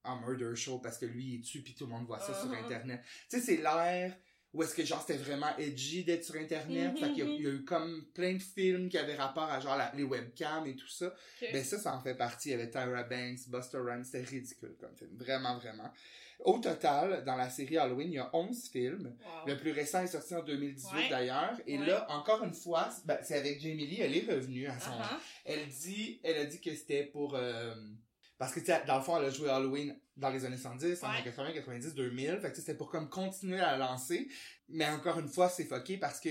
[0.05, 2.35] en, en murder show parce que lui il tue puis tout le monde voit ça
[2.39, 2.65] sur Uh-huh.
[2.65, 3.01] internet.
[3.31, 4.15] Tu sais, c'est l'air
[4.53, 6.93] où est-ce que genre c'était vraiment edgy d'être sur internet.
[6.93, 7.31] Mhm, Fait qu'il y a- mhm.
[7.33, 10.03] il y, a eu comme plein de films qui avaient rapport à genre la- les
[10.03, 11.15] webcams et tout ça.
[11.53, 12.49] Ben ça, ça en fait partie.
[12.49, 15.11] Il y avait Tyra Banks, Buster Rhymes, c'était ridicule comme film.
[15.17, 15.91] Vraiment, vraiment.
[16.43, 19.15] Au total, dans la série Halloween, il y a 11 films.
[19.25, 19.47] Wow.
[19.47, 21.09] Le plus récent est sorti en 2018 Ouais.
[21.11, 21.61] d'ailleurs.
[21.67, 21.85] Et Ouais.
[21.87, 24.91] là, encore une fois, c'est- ben, c'est avec Jamie Lee, elle est revenue à son,
[24.91, 25.19] Uh-huh.
[25.45, 27.75] elle dit, elle a dit que c'était pour, euh,
[28.41, 31.05] parce que, tu sais, dans le fond, elle a joué Halloween dans les années 110,
[31.05, 31.25] années Ouais.
[31.25, 32.39] 80, 90, 2000.
[32.41, 34.29] Fait que c'était pour comme continuer à la lancer.
[34.69, 36.31] Mais encore une fois, c'est fucké parce que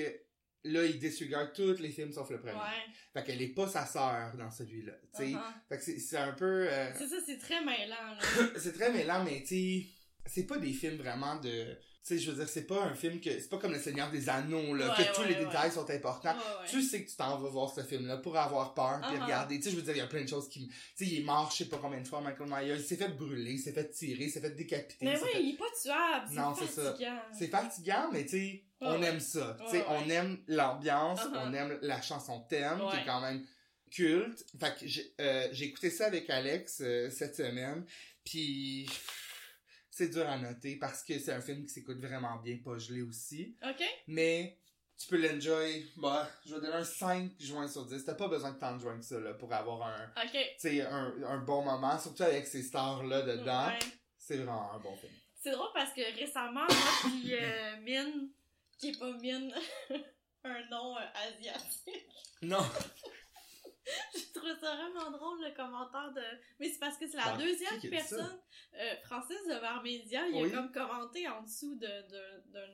[0.64, 2.54] là, il disregarde tous les films sauf le premier.
[2.56, 2.94] Ouais.
[3.14, 5.32] Fait qu'elle est pas sa sœur dans celui-là, tu sais.
[5.32, 5.40] Uh-huh.
[5.70, 8.20] Fait que c'est- un peu, euh, C'est ça, c'est très mêlant, là.
[8.58, 9.84] c'est très mêlant, mais tu
[10.26, 13.20] c'est pas des films vraiment de, tu sais, je veux dire, c'est pas un film
[13.20, 15.46] que, c'est pas comme Le Seigneur des Anneaux, là, Ouais, que tous ouais, les ouais.
[15.46, 16.36] détails sont importants.
[16.70, 19.24] Tu sais que tu t'en vas voir ce film-là pour avoir peur puis Uh-huh.
[19.24, 19.58] regarder.
[19.58, 20.68] Tu sais, je veux dire, il y a plein de choses qui...
[20.68, 22.76] Tu sais, il est mort je sais pas combien de fois, Michael Myers.
[22.78, 25.06] Il s'est fait brûler, il s'est fait tirer, il s'est fait décapiter.
[25.06, 26.34] Mais oui, fait- il est pas tuable.
[26.34, 26.96] Non, C'est ça.
[27.38, 29.58] C'est fatigant, mais tu sais, on aime ça.
[29.66, 31.42] Tu sais, on aime l'ambiance, Uh-huh.
[31.48, 33.46] on aime la chanson thème, qui est quand même
[33.92, 34.46] culte.
[34.60, 37.84] Fait que j'ai euh, écouté ça avec Alex euh, cette semaine,
[38.24, 38.88] puis
[40.00, 43.02] c'est dur à noter parce que c'est un film qui s'écoute vraiment bien, pas gelé
[43.02, 43.58] aussi.
[43.62, 43.84] Ok?
[44.08, 44.58] Mais
[44.98, 45.86] tu peux l'enjoy.
[45.98, 48.06] Bah, je vais donner un 5 joints sur 10.
[48.06, 50.32] T'as pas besoin de tant de joints que ça là, pour avoir un, Ok.
[50.32, 53.68] tu sais, un, un bon moment, surtout avec ces stars-là dedans.
[53.68, 53.80] Ouais.
[54.18, 55.12] C'est vraiment un bon film.
[55.42, 56.68] C'est drôle parce que récemment, moi
[57.04, 58.30] pis euh, Mine,
[58.78, 59.54] qui est pas Mine,
[60.46, 62.06] un nom euh, asiatique,
[62.42, 62.64] Non,
[64.16, 66.22] j'ai trouvé trouvé ça vraiment drôle, le commentaire de...
[66.60, 68.40] Mais c'est parce que c'est la deuxième qui personne.
[68.76, 70.52] Euh, Francis de Varmédia, il Oui.
[70.54, 72.68] a comme commenté en dessous de- de- d'un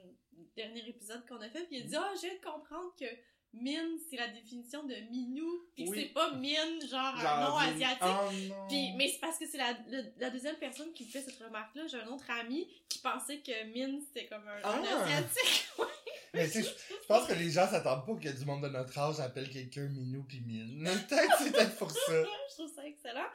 [0.56, 1.90] dernier épisode qu'on a fait, puis il a Mm.
[1.90, 3.06] dit «Ah, je viens de comprendre que
[3.54, 5.98] mine, c'est la définition de minou, puis que Oui.
[6.02, 8.02] c'est pas mine, genre, un nom du- asiatique.
[8.04, 8.96] Oh non.
[8.98, 11.88] Mais c'est parce que c'est la, le- la deuxième personne qui fait cette remarque-là.
[11.88, 15.04] J'ai un autre ami qui pensait que Mine, c'était comme un, un Ah!
[15.04, 15.70] asiatique.
[16.36, 16.70] Mais tu sais,
[17.02, 19.88] je pense que les gens s'attendent pas que du monde de notre âge appelle quelqu'un
[19.88, 20.84] Minou pis Mine.
[21.10, 21.98] Peut-être c'est peut-être pour ça.
[22.50, 23.28] je trouve ça excellent.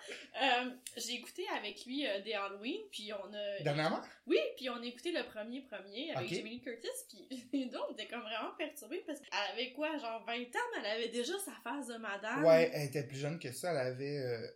[0.42, 3.62] Euh, j'ai écouté avec lui euh, des Halloween, puis on a...
[3.62, 4.00] Dernièrement?
[4.26, 6.28] Oui, puis on a écouté le premier premier avec.
[6.30, 9.96] Jamie Lee Curtis, puis les deux, on était comme vraiment perturbés parce qu'elle avait quoi,
[9.98, 12.44] genre 20 ans, mais elle avait déjà sa face de madame.
[12.44, 13.70] Ouais, elle était plus jeune que ça.
[13.72, 14.46] Elle avait euh,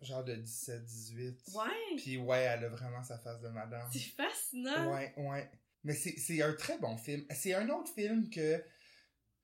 [0.00, 1.40] genre de 17, 18.
[1.54, 3.88] Ouais, Puis ouais, elle a vraiment sa face de madame.
[3.92, 4.94] c'est fascinant.
[4.94, 5.50] Ouais, ouais.
[5.86, 7.24] Mais c'est c'est un très bon film.
[7.30, 8.62] C'est un autre film que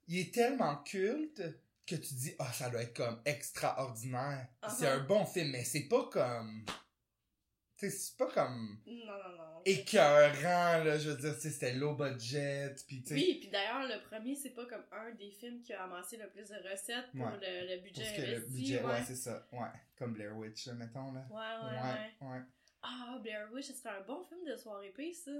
[0.08, 1.42] il est tellement culte
[1.86, 4.48] que tu dis ah ça doit être comme extraordinaire.
[4.68, 4.98] C'est Uh-huh.
[5.00, 6.64] un bon film, mais c'est pas comme
[7.76, 9.62] tu sais c'est pas comme Non, non, non.
[9.64, 14.50] écœurant là, je veux dire, c'était low budget puis Oui, puis d'ailleurs, le premier, c'est
[14.50, 17.38] pas comme un des films qui a amassé le plus de recettes pour Ouais.
[17.40, 18.52] le, le budget que le investi.
[18.52, 19.04] budget, ouais, ouais.
[19.06, 19.46] c'est ça.
[19.52, 21.24] Ouais, comme Blair Witch mettons là.
[21.30, 22.28] Ouais, ouais, ouais, ouais.
[22.38, 22.42] ouais.
[22.82, 25.30] Ah, Blair Witch, ce serait un bon film de soirée paix, ça.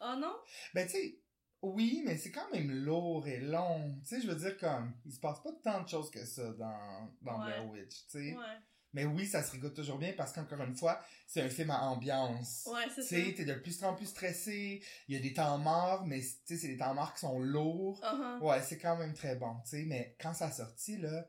[0.00, 0.34] Oh non?
[0.74, 1.18] Ben, tu sais,
[1.62, 3.98] oui, mais c'est quand même lourd et long.
[4.06, 6.52] Tu sais, je veux dire, comme, il se passe pas tant de choses que ça
[6.52, 7.46] dans, dans Ouais.
[7.46, 8.36] Blair Witch, tu sais.
[8.36, 8.58] Ouais.
[8.92, 11.80] Mais oui, ça se régoute toujours bien parce qu'encore une fois, c'est un film à
[11.88, 12.68] ambiance.
[12.72, 13.24] Ouais, c'est Tu ça.
[13.28, 16.26] sais, t'es de plus en plus stressé, il y a des temps morts, mais tu
[16.44, 18.00] sais, c'est des temps morts qui sont lourds.
[18.04, 18.40] Uh-huh.
[18.40, 21.24] Ouais, c'est quand même très bon, tu sais, mais quand ça sortit, là,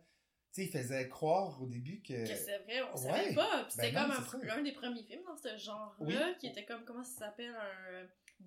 [0.53, 2.13] tu sais, il faisait croire au début que...
[2.27, 3.09] Que c'est vrai, on ouais.
[3.11, 3.63] savait pas.
[3.63, 4.55] Puis c'était Ben non, comme un, c'est pr- ça.
[4.57, 6.35] un des premiers films dans ce genre-là, Oui.
[6.39, 8.05] qui était comme, comment ça s'appelle, un
[8.41, 8.45] euh,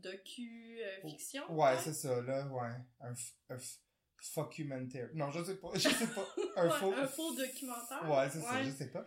[1.02, 1.42] docu-fiction.
[1.52, 2.70] Ouais, c'est ça, là, ouais.
[3.00, 3.14] Un,
[3.50, 3.58] un
[4.20, 5.08] fuckumentaire.
[5.14, 6.26] Non, je sais pas, je sais pas.
[6.56, 6.92] Un Ouais, faux...
[6.92, 8.08] un faux documentaire.
[8.10, 9.04] Ouais, c'est ça, je sais pas.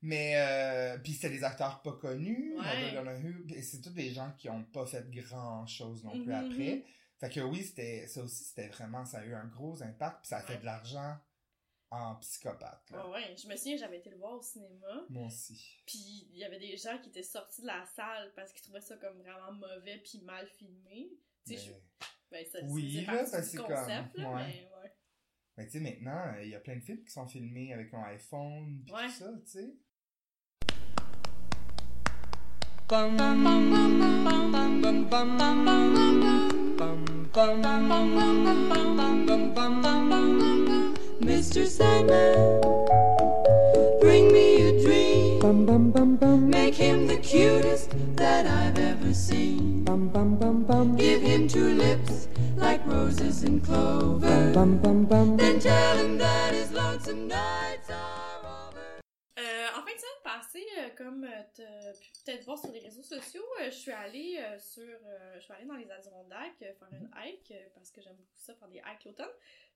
[0.00, 3.62] Mais, euh, puis c'était des acteurs pas connus, Ouais.
[3.62, 6.84] C'est tous des gens qui ont pas fait grand chose non plus Mhm, après.
[7.20, 10.28] Fait que oui, c'était, ça aussi, c'était vraiment, ça a eu un gros impact, puis
[10.28, 11.16] ça a fait de l'argent
[11.90, 13.06] en psychopathe, là.
[13.08, 13.36] Ouais, ouais.
[13.36, 15.04] Je me souviens, j'avais été le voir au cinéma.
[15.08, 15.80] Moi aussi.
[15.86, 18.80] Puis il y avait des gens qui étaient sortis de la salle parce qu'ils trouvaient
[18.80, 21.10] ça comme vraiment mauvais puis mal filmé.
[21.46, 21.72] Tu sais, je-
[22.30, 24.46] Mais, ben, ça, Oui, c'est là, ben, du c'est concept, comme- là, ouais.
[24.46, 24.92] mais ouais.
[25.56, 27.94] mais tu sais, maintenant, euh, il y a plein de films qui sont filmés avec
[27.94, 29.06] un iPhone, pis Ouais.
[29.06, 29.74] tout ça, tu sais.
[41.20, 41.66] Mr.
[41.66, 42.60] Sandman,
[44.00, 45.38] bring me a dream.
[46.50, 49.84] Make him the cutest that I've ever seen.
[50.96, 54.52] Give him two lips like roses and clover.
[54.52, 59.00] Then tell him that his lonesome nights are over.
[59.38, 62.80] Euh, en fin de semaine passée, euh, comme euh, t'as pu peut-être voir sur les
[62.80, 66.62] réseaux sociaux, euh, je suis allée euh, sur, euh, je suis allée dans les Adirondacks
[66.62, 69.26] euh, faire une hike euh, parce que j'aime beaucoup ça, faire des hikes l'automne.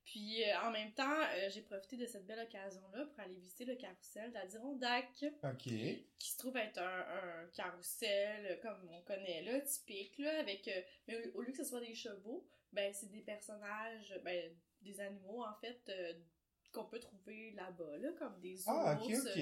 [0.05, 3.65] Puis euh, en même temps, euh, j'ai profité de cette belle occasion-là pour aller visiter
[3.65, 5.63] le carrousel d'Adirondack, Ok.
[5.63, 7.01] qui se trouve être un,
[7.45, 11.53] un carrousel euh, comme on connaît là, typique là, avec, euh, mais au, au lieu
[11.53, 15.91] que ce soit des chevaux, ben c'est des personnages, ben des animaux en fait.
[16.73, 19.39] qu'on peut trouver là-bas, là, comme des ours, Ah, ok, ok.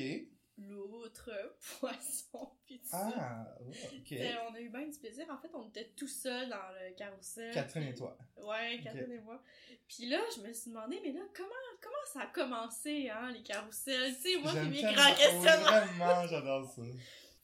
[2.67, 3.09] Pis tout ça.
[3.17, 4.13] Ah, ok.
[4.13, 5.27] Euh, on a eu bien du plaisir.
[5.31, 7.53] En fait, on était tout seuls dans le carrousel.
[7.53, 8.17] Catherine puis- et toi.
[8.37, 9.43] Ouais, Catherine et moi.
[9.89, 11.49] Puis là, je me suis demandé, mais là, comment,
[11.81, 14.15] comment ça a commencé, hein, les carousels?
[14.17, 15.87] Tu sais, moi, j'ai mes grands questionnements.
[15.87, 16.83] Vraiment, j'adore ça.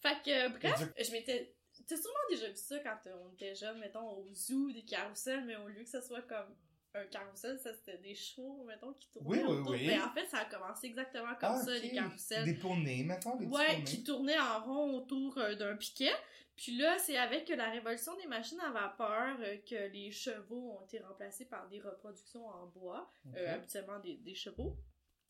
[0.00, 1.52] Fait que, bref, je m'étais.
[1.86, 5.56] T'as sûrement déjà vu ça quand on était jeune, mettons, au zoo, des carousels, mais
[5.56, 6.54] au lieu que ça soit comme
[6.96, 9.70] un carrousel, ça c'était des chevaux, mettons, qui tournaient Oui, oui, autour.
[9.72, 9.86] oui.
[9.86, 12.44] Mais en fait, ça a commencé exactement comme Ah, ça, les carousels.
[12.44, 16.12] Des poneys, mettons, des Ouais, qui tournaient en rond autour euh, d'un piquet.
[16.56, 20.84] Puis là, c'est avec la révolution des machines à vapeur euh, que les chevaux ont
[20.86, 24.74] été remplacés par des reproductions en bois, euh, habituellement des, des chevaux.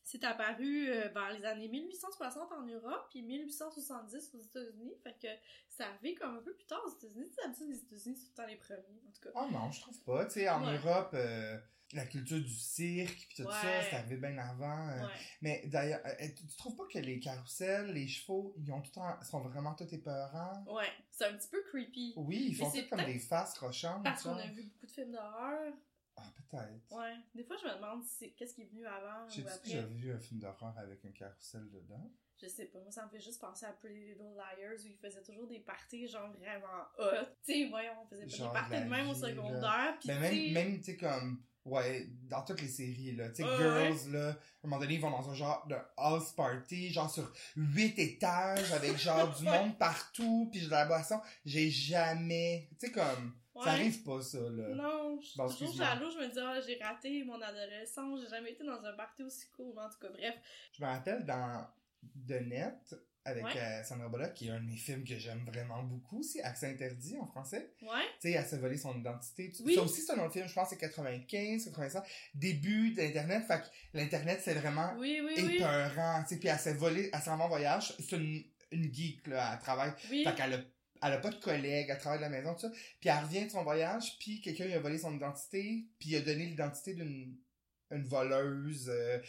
[0.09, 4.93] C'est apparu euh, vers les années 1860 en Europe, puis 1870 aux États-Unis.
[5.03, 5.27] Fait que
[5.67, 7.29] c'est arrivé comme un peu plus tard aux États-Unis.
[7.35, 9.29] C'est d'habitude, les États-Unis, c'est tout le temps les premiers, en tout cas.
[9.35, 10.25] Ah non, je trouve pas.
[10.27, 10.77] Tu sais, en Ouais.
[10.77, 11.57] Europe, euh,
[11.91, 13.53] la culture du cirque pis tout Ouais.
[13.53, 14.87] ça, c'est arrivé bien avant.
[14.91, 15.01] euh.
[15.07, 15.11] Ouais.
[15.41, 18.91] Mais d'ailleurs, euh, tu, tu trouves pas que les carousels, les chevaux, ils ont tout
[18.91, 20.63] temps, sont vraiment tous épeurants?
[20.69, 22.13] Ouais, c'est un petit peu creepy.
[22.15, 24.05] Oui, ils font tout comme des faces rochantes.
[24.05, 25.73] Parce qu'on a vu beaucoup de films d'horreur.
[26.17, 26.91] Ah, peut-être.
[26.97, 27.15] Ouais.
[27.35, 29.59] Des fois, je me demande si c'est- qu'est-ce qui est venu avant J'ai ou après.
[29.63, 32.11] déjà vu un film d'horreur avec un carrousel dedans?
[32.39, 34.97] Je sais pas, moi ça me fait juste penser à Pretty Little Liars où ils
[34.97, 37.25] faisaient toujours des parties genre vraiment hot.
[37.43, 39.97] Tu sais, voyons, on faisait pas Genre des parties de même au secondaire.
[39.99, 43.27] Pis Mais tu même, même tu sais, comme Ouais, dans toutes les séries, là.
[43.29, 46.31] Tu sais, Girls, là, à un moment donné, ils vont dans un genre de house
[46.31, 51.19] party, genre sur huit étages, avec genre du monde partout, puis de la boisson.
[51.45, 52.69] J'ai jamais...
[52.79, 53.35] Tu sais, comme...
[53.57, 53.63] Ouais.
[53.63, 54.67] Ça arrive pas, ça, là.
[54.75, 58.29] Non, je suis Bon, toujours jaloux, je me dis, ah, j'ai raté mon adolescence, j'ai
[58.29, 60.35] jamais été dans un party aussi cool, en tout cas, bref.
[60.77, 61.67] Je me rappelle dans
[62.27, 63.57] The Net, avec Ouais.
[63.57, 66.67] euh, Sandra Bullock, qui est un de mes films que j'aime vraiment beaucoup, c'est Accès
[66.67, 67.73] interdit en français.
[67.81, 69.51] Ouais, Tu sais, elle s'est volé son identité.
[69.65, 69.75] Oui.
[69.75, 72.03] Ça aussi, c'est un autre film, je pense c'est 95, 85,
[72.35, 73.43] début d'Internet.
[73.45, 75.55] Fait que l'Internet, c'est vraiment oui, oui, oui.
[75.55, 76.21] épeurant.
[76.23, 77.93] Tu sais, puis elle s'est volée, elle s'en va en voyage.
[77.99, 79.91] C'est une, une geek, là, elle travaille.
[80.09, 80.59] Oui, Fait qu'elle a,
[81.01, 82.71] elle a pas de collègues, elle travaille de la maison, tout ça.
[82.99, 86.15] Puis elle revient de son voyage, puis quelqu'un lui a volé son identité, puis il
[86.17, 87.37] a donné l'identité d'une
[87.89, 89.19] une voleuse euh,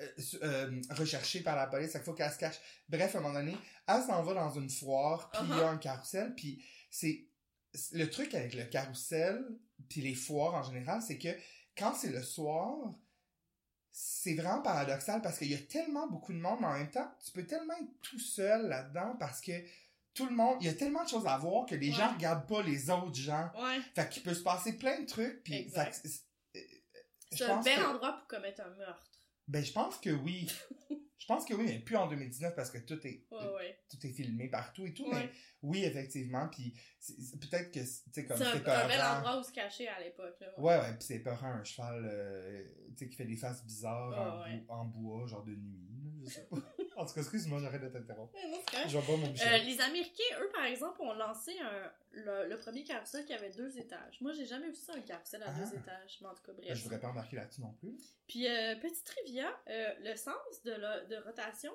[0.00, 0.08] euh,
[0.42, 1.92] euh, recherchée par la police.
[1.92, 2.56] Qu'il faut qu'elle se cache.
[2.88, 5.68] Bref, à un moment donné, elle s'en va dans une foire, puis il y a
[5.68, 7.28] un carrousel, puis c'est...
[7.72, 9.40] c'est- Le truc avec le carrousel,
[9.88, 11.28] puis les foires en général, c'est que
[11.76, 12.92] quand c'est le soir,
[13.92, 17.08] c'est vraiment paradoxal parce qu'il y a tellement beaucoup de monde, mais en même temps,
[17.24, 19.52] tu peux tellement être tout seul là-dedans parce que
[20.14, 21.94] tout le monde, il y a tellement de choses à voir que les Ouais.
[21.96, 23.50] gens regardent pas les autres gens.
[23.56, 23.80] ouais.
[23.94, 25.94] Fait qu'il peut se passer plein de trucs, puis Exact.
[25.94, 26.08] fait que
[27.32, 29.10] c'est- un pense bel que- endroit pour commettre un meurtre.
[29.48, 30.46] Ben, je pense que oui.
[31.18, 33.78] je pense que oui, mais plus en 2019 parce que tout est, Ouais, ouais.
[33.90, 35.14] tout est filmé partout et tout, Ouais.
[35.26, 35.30] mais
[35.62, 39.00] oui, effectivement, puis c'est- c'est- peut-être que, tu sais, comme C'est un, c'est un bel
[39.02, 40.48] endroit où se cacher à l'époque, là.
[40.60, 44.10] Ouais, ouais, puis c'est peurant, un cheval, euh, tu sais, qui fait des faces bizarres
[44.10, 44.58] Ouais, en, ouais.
[44.60, 46.56] bou- en bois, genre de nuit, là, je sais pas.
[46.96, 48.32] en tout cas, excuse-moi, j'arrête de t'interrompre.
[48.86, 48.98] Je vais
[49.46, 53.50] Euh, les Américains, eux, par exemple, ont lancé un, le, le premier carrousel qui avait
[53.50, 54.20] deux étages.
[54.20, 55.52] Moi, j'ai jamais vu ça, un carrousel à Ah.
[55.58, 56.18] deux étages.
[56.20, 56.76] Mais en tout cas, bref.
[56.76, 57.96] Je voudrais pas embarquer là-dessus non plus.
[58.26, 61.72] Puis, euh, petite trivia, euh, le sens de, la- de rotation,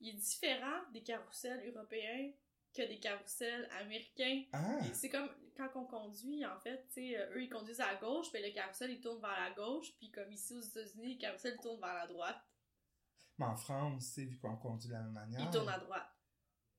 [0.00, 2.30] il est différent des carrousels européens
[2.74, 4.44] que des carrousels américains.
[4.52, 4.78] Ah!
[4.94, 8.32] C'est comme quand on conduit, en fait, tu sais, euh, eux, ils conduisent à gauche,
[8.32, 11.58] puis le carrousel, il tourne vers la gauche, puis comme ici aux États-Unis, le carrousel,
[11.62, 12.40] tourne vers la droite.
[13.42, 15.40] Mais en France, vu qu'on conduit de la même manière.
[15.40, 16.06] Il tourne à droite.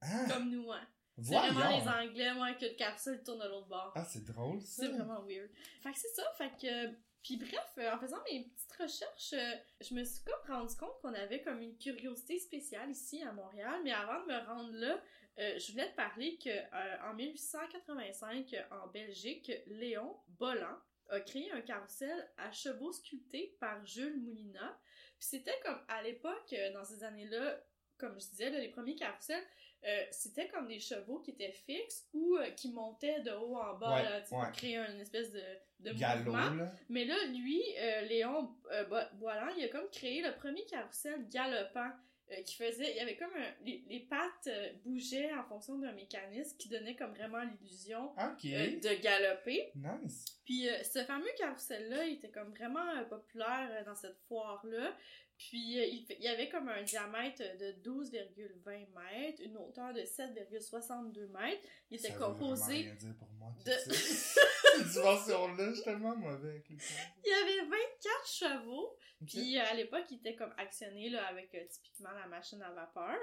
[0.01, 0.25] Ah!
[0.29, 0.87] Comme nous, hein.
[1.21, 3.91] C'est vraiment les Anglais, moi, que le carrousel, tourne de l'autre bord.
[3.95, 4.83] Ah, c'est drôle, ça.
[4.83, 5.49] C'est vraiment weird.
[5.81, 6.95] Fait que c'est ça, fait que...
[7.21, 10.99] Puis bref, euh, en faisant mes petites recherches, euh, je me suis comme rendu compte
[11.01, 14.99] qu'on avait comme une curiosité spéciale ici à Montréal, mais avant de me rendre là,
[15.39, 20.77] euh, je voulais te parler que euh, en 1885, en Belgique, Léon Bolland
[21.09, 24.79] a créé un carrousel à chevaux sculptés par Jules Moulinat.
[25.23, 27.57] Puis c'était comme à l'époque, euh, dans ces années-là,
[27.97, 29.41] comme je disais, là, les premiers carrousels,
[29.85, 33.75] euh, c'était comme des chevaux qui étaient fixes ou euh, qui montaient de haut en
[33.77, 35.41] bas Ouais, là, pour créer une espèce de,
[35.79, 36.49] de Galop, mouvement.
[36.55, 36.71] là.
[36.89, 38.49] Mais là, lui, euh, Léon
[38.89, 41.91] Bo- Boilan, il a comme créé le premier carrousel galopant
[42.33, 45.77] euh, qui faisait, il y avait comme un, les, les pattes euh, bougeaient en fonction
[45.77, 49.71] d'un mécanisme qui donnait comme vraiment l'illusion euh, de galoper.
[49.75, 50.25] Nice.
[50.45, 54.95] Puis ce fameux carrousel-là, il était comme vraiment populaire dans cette foire-là.
[55.37, 61.61] Puis il, y avait comme un diamètre de 12,20 mètres, une hauteur de 7,62 mètres.
[61.89, 63.71] Il était Ça veut vraiment composé rien dire pour moi, tout de...
[63.71, 64.41] ça.
[64.77, 66.97] Cette dimension-là, je suis tellement mauvais avec les choses.
[67.25, 68.97] il y avait 24 chevaux.
[69.25, 73.17] Puis à l'époque, il était comme actionné là, avec euh, typiquement la machine à vapeur.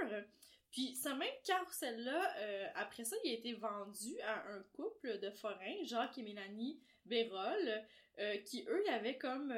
[0.70, 5.30] Puis ce même carrousel-là, euh, après ça, il a été vendu à un couple de
[5.30, 7.82] forains, Jacques et Mélanie Bérol,
[8.18, 9.52] euh, qui eux, il y avait comme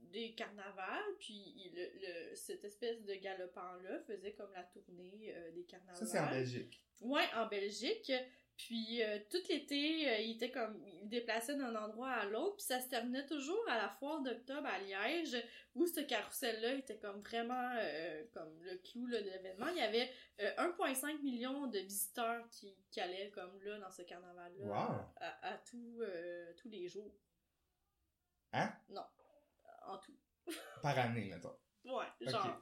[0.00, 1.84] des carnavals, puis il- le,
[2.30, 5.96] le- cette espèce de galopant-là faisait comme la tournée des carnavals.
[5.96, 6.82] Ça, c'est en Belgique.
[7.00, 8.12] Ouais, en Belgique.
[8.66, 12.64] Puis euh, tout l'été, euh, il était comme il déplaçait d'un endroit à l'autre, puis
[12.66, 15.36] ça se terminait toujours à la foire d'octobre à Liège,
[15.74, 19.68] où ce carrousel-là était comme vraiment euh, comme le clou là, de l'événement.
[19.68, 24.02] Il y avait euh, 1,5 million de visiteurs qui, qui allaient comme là dans ce
[24.02, 25.00] carnaval-là Wow.
[25.16, 27.14] à, à tous, euh, tous les jours.
[28.52, 28.72] Hein?
[28.90, 29.04] Non,
[29.86, 30.16] en tout.
[30.82, 31.56] Par année, mettons.
[31.84, 32.60] Ouais, genre.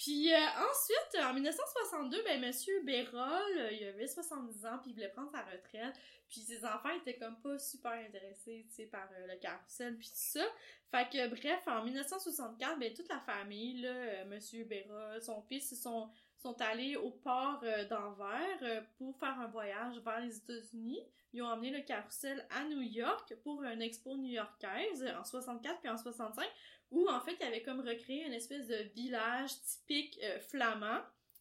[0.00, 4.94] Puis euh, ensuite, en 1962, ben Monsieur Bérol, euh, il avait 70 ans, puis il
[4.94, 5.94] voulait prendre sa retraite.
[6.26, 10.08] Puis ses enfants étaient comme pas super intéressés, tu sais, par euh, le carrousel, puis
[10.08, 10.44] tout ça.
[10.90, 15.76] Fait que bref, en 1964, ben toute la famille, là, Monsieur Bérol, son fils, ils
[15.76, 16.08] sont,
[16.38, 21.02] sont allés au port d'Anvers pour faire un voyage vers les États-Unis.
[21.32, 25.88] Ils ont emmené le carrousel à New York pour une expo new-yorkaise en 64 puis
[25.90, 26.44] en 65
[26.90, 31.00] où en fait il avait comme recréé une espèce de village typique euh, flamand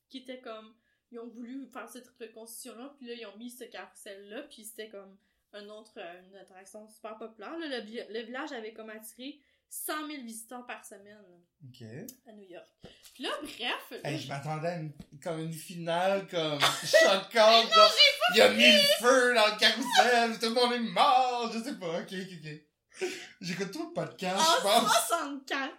[0.09, 0.73] qui était comme
[1.11, 4.43] ils ont voulu faire cette reconstitution là puis là ils ont mis ce carrousel là
[4.43, 5.17] puis c'était comme
[5.53, 7.57] un autre euh, une attraction super populaire.
[7.57, 11.17] Là, le, le village avait comme attiré 100 000 visiteurs par semaine
[12.27, 12.67] à New York.
[13.13, 17.69] Puis là bref Hey, je m'attendais à une, comme une finale comme choquante,
[18.33, 21.77] il y a mille feux dans le carrousel, tout le monde est mort, je sais
[21.77, 22.61] pas, ok, ok, ok.
[23.41, 25.07] J'écoute tout le podcast, En je pense.
[25.07, 25.71] 64,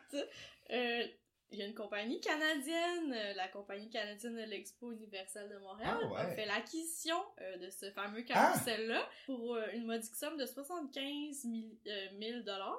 [0.71, 1.07] euh,
[1.53, 5.99] il y a une compagnie canadienne, euh, la compagnie canadienne de l'Expo universelle de Montréal,
[6.03, 6.21] Ah ouais.
[6.21, 8.53] a fait l'acquisition euh, de ce fameux Ah!
[8.53, 12.79] carrousel-là pour euh, une modique somme de 75 000 dollars.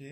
[0.00, 0.06] Ok.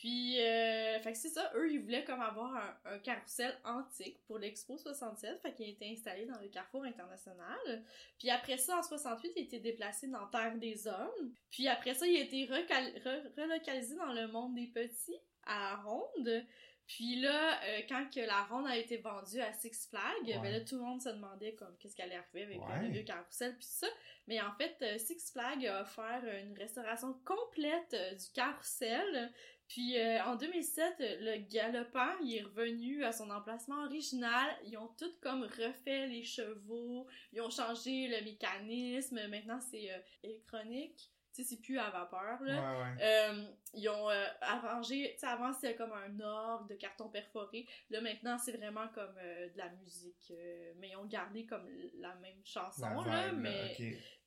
[0.00, 4.18] Puis, euh, fait que c'est ça, eux, ils voulaient comme avoir un, un carrousel antique
[4.26, 7.84] pour l'Expo 67, fait qu'il a été installé dans le Carrefour International.
[8.18, 11.34] Puis après ça, en 68, il a été déplacé dans Terre des Hommes.
[11.50, 15.76] Puis après ça, il a été re- relocalisé dans le monde des petits, à la
[15.82, 16.46] Ronde.
[16.86, 20.38] Puis là, euh, quand que la ronde a été vendue à Six Flags, Ouais.
[20.42, 22.82] ben là, tout le monde se demandait comme qu'est-ce qui allait arriver avec Ouais.
[22.82, 23.86] le vieux carrousel puis ça.
[24.26, 29.30] Mais en fait, euh, Six Flags a offert une restauration complète du carrousel.
[29.70, 34.50] Puis euh, en 2007, euh, le galopant, il est revenu à son emplacement original.
[34.66, 39.20] Ils ont tout comme refait les chevaux, ils ont changé le mécanisme.
[39.28, 41.12] Maintenant, c'est euh, électronique.
[41.32, 42.72] Tu sais, c'est plus à vapeur, là.
[42.72, 42.96] Ouais, ouais.
[43.00, 47.68] Euh, ils ont euh, arrangé, tu sais, avant c'était comme un orgue de carton perforé.
[47.90, 50.32] Là maintenant c'est vraiment comme de la musique,
[50.80, 51.68] mais ils ont gardé comme
[52.00, 53.76] la même chanson La là, vibe, mais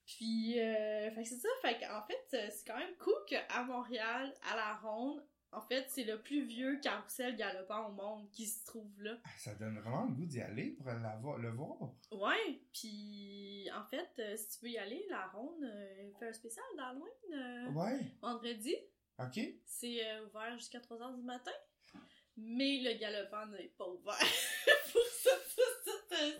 [0.06, 4.74] puis euh, c'est ça, fait qu'en fait c'est quand même cool qu'à Montréal, à la
[4.76, 9.18] Ronde, en fait c'est le plus vieux carrousel galopant au monde qui se trouve là.
[9.24, 11.78] Ah, Ça donne vraiment le goût d'y aller pour la vo- le voir.
[12.12, 16.34] Ouais, puis en fait euh, si tu veux y aller, la Ronde euh, fait un
[16.34, 18.00] spécial d'Halloween euh, Ouais.
[18.22, 18.76] vendredi.
[19.20, 19.40] Ok.
[19.66, 21.52] C'est euh, ouvert jusqu'à 3h du matin.
[22.36, 24.18] Mais le galopant n'est pas ouvert
[24.92, 25.62] pour ça, ça,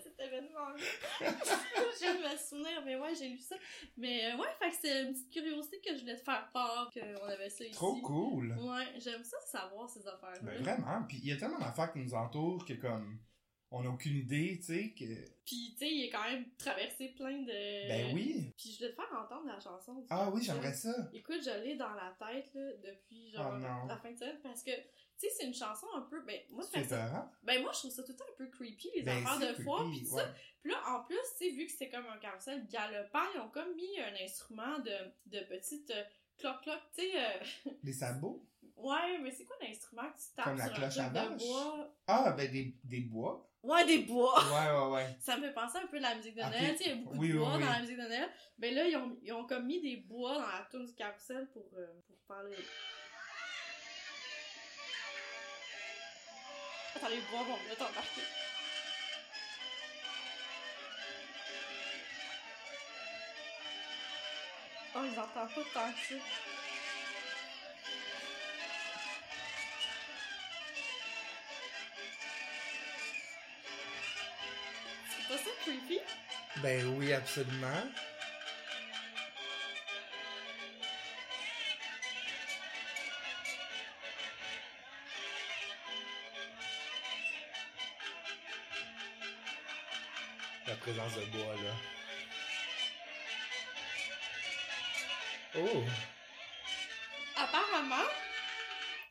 [0.02, 0.76] cet événement-là.
[1.20, 3.56] je de me souvenir, mais ouais, j'ai lu ça.
[3.96, 6.90] Mais euh, ouais, fait que c'est une petite curiosité que je voulais te faire part
[6.92, 7.74] qu'on avait ça ici.
[7.74, 8.52] Trop cool.
[8.58, 10.40] Ouais, j'aime ça savoir ces affaires-là.
[10.42, 11.04] Ben vraiment.
[11.08, 13.18] Puis il y a tellement d'affaires qui nous entourent que comme
[13.74, 15.04] on n'a aucune idée, tu sais, que.
[15.44, 17.88] Puis tu sais, il a quand même traversé plein de.
[17.88, 18.52] Ben oui.
[18.56, 19.94] Puis je voulais te faire entendre la chanson.
[19.96, 20.92] du Ah oui, j'aimerais ça.
[21.12, 24.62] Écoute, je l'ai dans la tête là, depuis genre Oh la fin de semaine parce
[24.62, 24.70] que
[25.18, 27.30] tu sais c'est une chanson un peu ben moi C'est ça.
[27.42, 29.58] Ben moi je trouve ça tout le temps un peu creepy les Ben, affaires c'est
[29.58, 30.22] de foire creepy, pis tout ouais.
[30.22, 30.34] ça.
[30.62, 33.48] Puis là en plus tu sais vu que c'était comme un carrousel galopant, ils ont
[33.50, 34.92] comme mis un instrument de
[35.26, 36.02] de petites euh,
[36.38, 38.44] cloc cloc, tu sais euh, Des sabots?
[38.76, 41.38] ouais, mais c'est quoi l'instrument que tu tapes Comme la sur un cloche à de
[41.38, 41.94] bois?
[42.06, 43.48] Ah, ben des, des bois.
[43.62, 44.34] Ouais, des bois.
[44.44, 45.16] Ouais, ouais, ouais.
[45.20, 46.40] Ça me fait penser un peu à la musique de.
[46.42, 47.60] Noël, tu sais, il y a beaucoup Oui, de bois oui.
[47.62, 48.28] dans la musique de Noël.
[48.58, 51.48] Ben là ils ont ils ont comme mis des bois dans la tune du carrousel
[51.52, 52.56] pour euh, pour parler
[56.96, 58.22] Attends, les bois vont mieux t'embarquer.
[64.96, 66.14] Oh, ils entendent pas tant que ça.
[75.10, 76.00] C'est pas ça creepy?
[76.58, 77.82] Ben oui, absolument.
[90.84, 91.74] Présence de bois, là.
[95.56, 95.82] Oh!
[97.36, 98.04] Apparemment,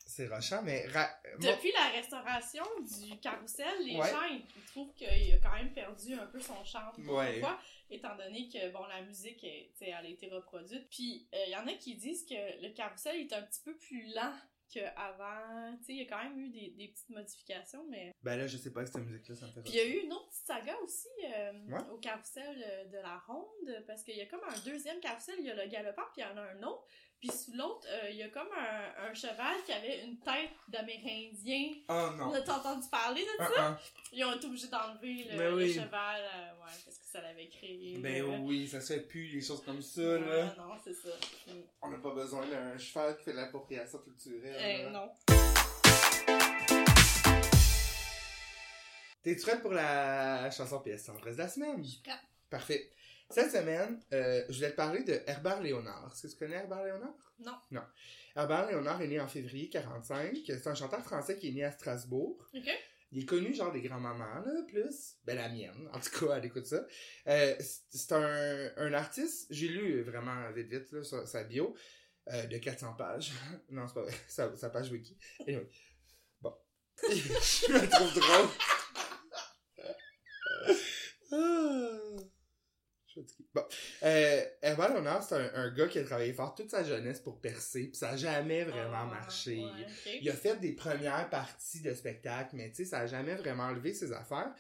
[0.06, 0.86] C'est rochant, mais...
[0.94, 4.10] bon, depuis la restauration du carrousel, les Ouais.
[4.12, 6.94] gens ils, ils trouvent qu'il a quand même perdu un peu son charme.
[7.10, 7.40] Ouais.
[7.40, 7.60] Pourquoi?
[7.90, 10.88] Étant donné que bon la musique est- elle a été reproduite.
[10.90, 14.06] Puis il y en a qui disent que le carrousel est un petit peu plus
[14.14, 14.34] lent
[14.74, 15.78] qu'avant.
[15.80, 18.12] Tu sais, il y a quand même eu des, des petites modifications, mais.
[18.24, 19.86] Ben là, je sais pas que cette musique-là, ça me fait Puis il y a
[19.86, 21.90] eu une autre petite saga aussi euh, Ouais.
[21.92, 25.46] au carrousel euh, de la ronde, parce qu'il y a comme un deuxième carrousel, il
[25.46, 26.86] y a le galopant, puis il y en a un autre.
[27.24, 30.50] Puis sous l'autre, euh, il y a comme un, un cheval qui avait une tête
[30.68, 31.70] d'Amérindien.
[31.88, 32.34] Oh On non!
[32.34, 33.50] a entendu parler de ça?
[33.58, 33.80] Ah, ah.
[34.12, 37.48] Ils ont été obligés d'enlever le, Ben le cheval, euh, ouais, parce que ça l'avait
[37.48, 37.98] créé.
[38.00, 40.54] Ben euh, oui, ça se fait plus, les choses comme ça, ouais, là.
[40.58, 41.12] non, c'est ça.
[41.82, 44.58] On n'a pas besoin d'un cheval qui fait l'appropriation culturelle.
[44.60, 45.10] Eh, non.
[49.24, 51.82] T'es-tu prête pour la chanson pièce tendresse de la semaine?
[51.86, 52.20] Je suis prête.
[52.50, 52.90] Parfait.
[53.34, 56.12] Cette semaine, euh, je voulais te parler de Herbert Léonard.
[56.14, 57.34] Est-ce que tu connais Herbert Léonard?
[57.40, 57.56] Non.
[57.72, 57.82] Non.
[58.36, 60.38] Herbert Léonard est né en février 45.
[60.46, 62.38] C'est un chanteur français qui est né à Strasbourg.
[62.54, 62.70] Ok.
[63.12, 65.16] Il est connu genre des grands-mamans, là, plus.
[65.26, 65.90] Ben, la mienne.
[65.94, 66.86] En tout cas, elle écoute ça.
[67.28, 67.56] Euh,
[67.90, 71.76] c'est un, un artiste, j'ai lu vraiment vite, vite, là, sa, sa bio,
[72.32, 73.32] euh, de 400 pages.
[73.72, 74.14] non, c'est pas vrai.
[74.28, 75.18] Sa, sa page wiki.
[75.48, 75.68] Anyway.
[76.40, 76.54] Bon.
[77.02, 78.50] je me trouve drôle.
[81.32, 82.33] Ah.
[83.54, 83.64] Bon.
[84.04, 87.40] Euh, Herbert Léonard, c'est un, un gars qui a travaillé fort toute sa jeunesse pour
[87.40, 89.58] percer, puis ça a jamais vraiment Ah, marché.
[89.60, 90.20] ouais.
[90.22, 93.70] Il a fait des premières parties de spectacle, mais tu sais, ça a jamais vraiment
[93.72, 94.52] levé ses affaires.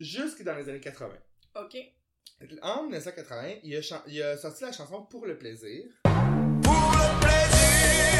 [0.00, 1.14] Jusque dans les années 80.
[1.56, 1.76] Ok.
[2.62, 5.84] En 1980, il a, chan- il a sorti la chanson Pour le plaisir.
[6.04, 8.17] Pour le plaisir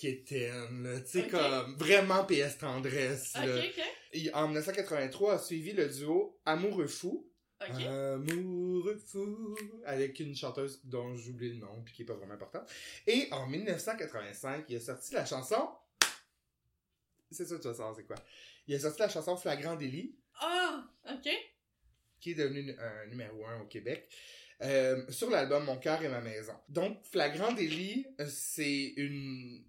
[0.00, 1.00] comme quétaine, là.
[1.00, 3.56] Tu sais, comme vraiment PS Tendresse, Ok, là.
[3.56, 3.82] ok.
[4.12, 7.28] Et en 1983, a suivi le duo Amoureux Fou.
[7.60, 9.56] Amoureux Fou.
[9.84, 12.68] Avec une chanteuse dont j'oublie le nom, puis qui est pas vraiment importante.
[13.06, 15.68] Et en 1985, il a sorti la chanson.
[17.30, 18.16] C'est ça, tu vas savoir c'est quoi.
[18.68, 20.16] Il a sorti la chanson Flagrant délit.
[20.40, 21.28] Ah, ok.
[22.20, 24.08] qui est devenu un numéro un au Québec,
[24.62, 26.52] euh, sur l'album Mon cœur et ma maison.
[26.68, 29.64] Donc, Flagrant délit, euh, c'est une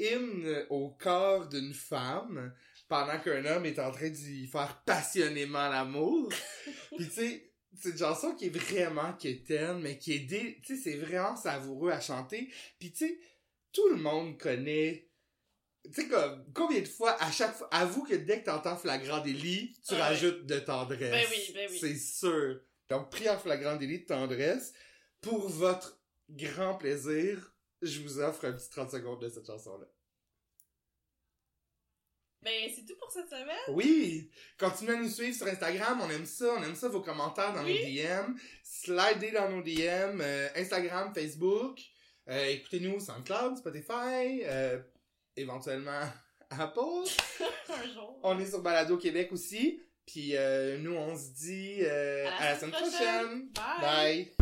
[0.00, 2.52] hymne au corps d'une femme
[2.88, 6.28] pendant qu'un homme est en train d'y faire passionnément l'amour.
[6.96, 10.60] Puis tu sais, c'est une chanson qui est vraiment quétaine, mais qui est dé...
[10.66, 12.52] Tu sais, c'est vraiment savoureux à chanter.
[12.78, 13.18] Puis tu sais,
[13.72, 15.08] tout le monde connaît...
[15.84, 19.20] Tu sais, comme, combien de fois, à chaque fois, avoue que dès que t'entends flagrant
[19.20, 20.00] délit, tu ouais.
[20.00, 21.10] rajoutes de tendresse.
[21.10, 21.78] Ben oui, ben oui.
[21.80, 22.60] C'est sûr.
[22.90, 24.72] Donc, pris en flagrant délit de tendresse,
[25.20, 27.49] pour votre grand plaisir,
[27.82, 29.86] je vous offre un petit 30 secondes de cette chanson-là.
[32.42, 33.58] Ben, c'est tout pour cette semaine.
[33.68, 34.30] Oui!
[34.58, 37.62] Continuez à nous suivre sur Instagram, on aime ça, on aime ça, vos commentaires dans
[37.64, 37.78] Oui.
[37.78, 38.34] nos DM.
[38.64, 41.78] Slidez dans nos DM, euh, Instagram, Facebook.
[42.28, 44.80] Euh, Écoutez-nous SoundCloud, Spotify, euh,
[45.36, 46.00] éventuellement
[46.50, 46.80] Apple.
[47.68, 48.18] Un jour.
[48.22, 49.82] On est sur Balado Québec aussi.
[50.06, 50.32] Puis
[50.78, 53.52] nous, on se dit À la à la semaine semaine prochaine.
[53.52, 53.80] prochaine.
[53.80, 54.24] Bye.
[54.38, 54.39] Bye.